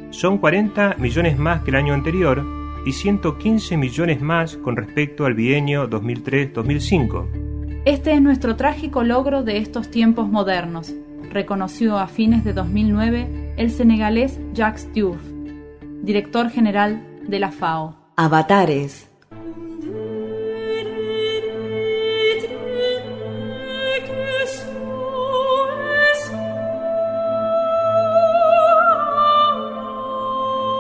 Son 0.10 0.39
40 0.39 0.95
millones 0.97 1.38
más 1.38 1.62
que 1.62 1.69
el 1.69 1.76
año 1.76 1.93
anterior 1.93 2.43
y 2.88 2.91
115 2.91 3.78
millones 3.78 4.19
más 4.19 4.58
con 4.58 4.76
respecto 4.76 5.26
al 5.26 5.36
bienio 5.36 5.88
2003-2005. 5.88 7.82
Este 7.86 8.13
es 8.13 8.21
nuestro 8.21 8.56
trágico 8.56 9.04
logro 9.04 9.43
de 9.43 9.58
estos 9.58 9.91
tiempos 9.91 10.28
modernos, 10.28 10.91
reconoció 11.32 12.00
a 12.00 12.08
fines 12.08 12.43
de 12.43 12.54
2009 12.54 13.54
el 13.58 13.69
senegalés 13.69 14.39
Jacques 14.54 14.91
Diouf, 14.91 15.21
director 16.02 16.50
general 16.50 17.04
de 17.28 17.39
la 17.39 17.52
FAO. 17.52 18.00
Avatares 18.23 19.10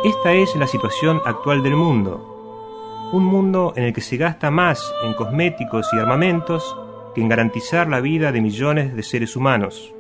Esta 0.03 0.33
es 0.33 0.55
la 0.55 0.67
situación 0.67 1.19
actual 1.25 1.63
del 1.63 1.75
mundo. 1.75 3.09
Un 3.11 3.25
mundo 3.25 3.73
en 3.75 3.85
el 3.85 3.93
que 3.93 4.01
se 4.01 4.17
gasta 4.17 4.51
más 4.51 4.93
en 5.03 5.15
cosméticos 5.15 5.87
y 5.93 5.97
armamentos 5.97 6.77
que 7.15 7.21
en 7.21 7.29
garantizar 7.29 7.87
la 7.89 8.01
vida 8.01 8.31
de 8.31 8.41
millones 8.41 8.95
de 8.95 9.01
seres 9.01 9.35
humanos. 9.35 9.95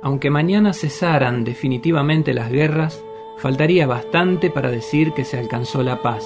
Aunque 0.00 0.30
mañana 0.30 0.72
cesaran 0.72 1.42
definitivamente 1.42 2.32
las 2.32 2.52
guerras, 2.52 3.02
faltaría 3.38 3.88
bastante 3.88 4.48
para 4.48 4.70
decir 4.70 5.12
que 5.12 5.24
se 5.24 5.36
alcanzó 5.36 5.82
la 5.82 6.00
paz. 6.00 6.24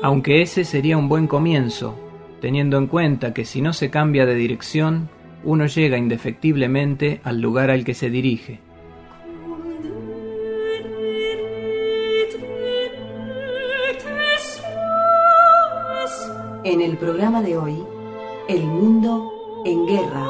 Aunque 0.00 0.42
ese 0.42 0.64
sería 0.64 0.96
un 0.96 1.08
buen 1.08 1.26
comienzo, 1.26 1.96
teniendo 2.40 2.78
en 2.78 2.86
cuenta 2.86 3.34
que 3.34 3.44
si 3.44 3.60
no 3.60 3.72
se 3.72 3.90
cambia 3.90 4.26
de 4.26 4.36
dirección, 4.36 5.08
uno 5.42 5.66
llega 5.66 5.98
indefectiblemente 5.98 7.20
al 7.24 7.40
lugar 7.40 7.70
al 7.70 7.84
que 7.84 7.94
se 7.94 8.08
dirige. 8.08 8.60
En 16.62 16.80
el 16.80 16.96
programa 16.96 17.42
de 17.42 17.56
hoy, 17.56 17.82
El 18.48 18.62
mundo 18.64 19.62
en 19.64 19.86
guerra. 19.86 20.26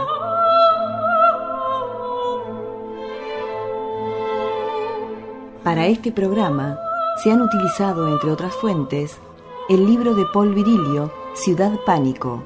Para 5.62 5.86
este 5.86 6.10
programa 6.10 6.78
se 7.22 7.30
han 7.30 7.42
utilizado, 7.42 8.08
entre 8.08 8.30
otras 8.30 8.54
fuentes, 8.54 9.20
el 9.68 9.84
libro 9.84 10.14
de 10.14 10.24
Paul 10.24 10.54
Virilio, 10.54 11.12
Ciudad 11.34 11.78
Pánico, 11.84 12.42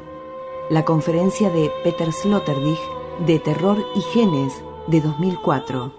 la 0.70 0.84
conferencia 0.84 1.50
de 1.50 1.70
Peter 1.84 2.12
Sloterdijk 2.12 2.80
de 3.24 3.38
Terror 3.38 3.78
y 3.94 4.00
Genes 4.12 4.52
de 4.88 5.00
2004, 5.00 5.92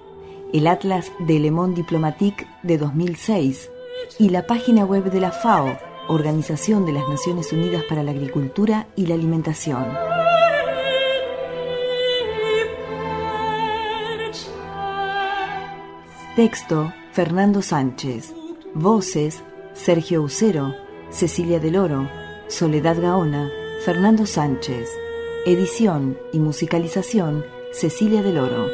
el 0.51 0.67
Atlas 0.67 1.13
de 1.19 1.39
Le 1.39 1.49
Monde 1.49 1.75
Diplomatique 1.75 2.45
de 2.63 2.77
2006 2.77 3.71
y 4.19 4.29
la 4.29 4.45
página 4.45 4.83
web 4.83 5.09
de 5.11 5.21
la 5.21 5.31
FAO 5.31 5.77
Organización 6.09 6.85
de 6.85 6.91
las 6.91 7.07
Naciones 7.07 7.53
Unidas 7.53 7.83
para 7.87 8.03
la 8.03 8.11
Agricultura 8.11 8.87
y 8.97 9.05
la 9.05 9.15
Alimentación. 9.15 9.85
Texto, 16.35 16.91
Fernando 17.13 17.61
Sánchez. 17.61 18.33
Voces, 18.73 19.41
Sergio 19.73 20.23
Ucero, 20.23 20.73
Cecilia 21.13 21.59
del 21.59 21.77
Oro, 21.77 22.09
Soledad 22.47 22.99
Gaona, 22.99 23.51
Fernando 23.85 24.25
Sánchez. 24.25 24.89
Edición 25.45 26.17
y 26.31 26.39
musicalización, 26.39 27.45
Cecilia 27.71 28.23
del 28.23 28.39
Oro. 28.39 28.67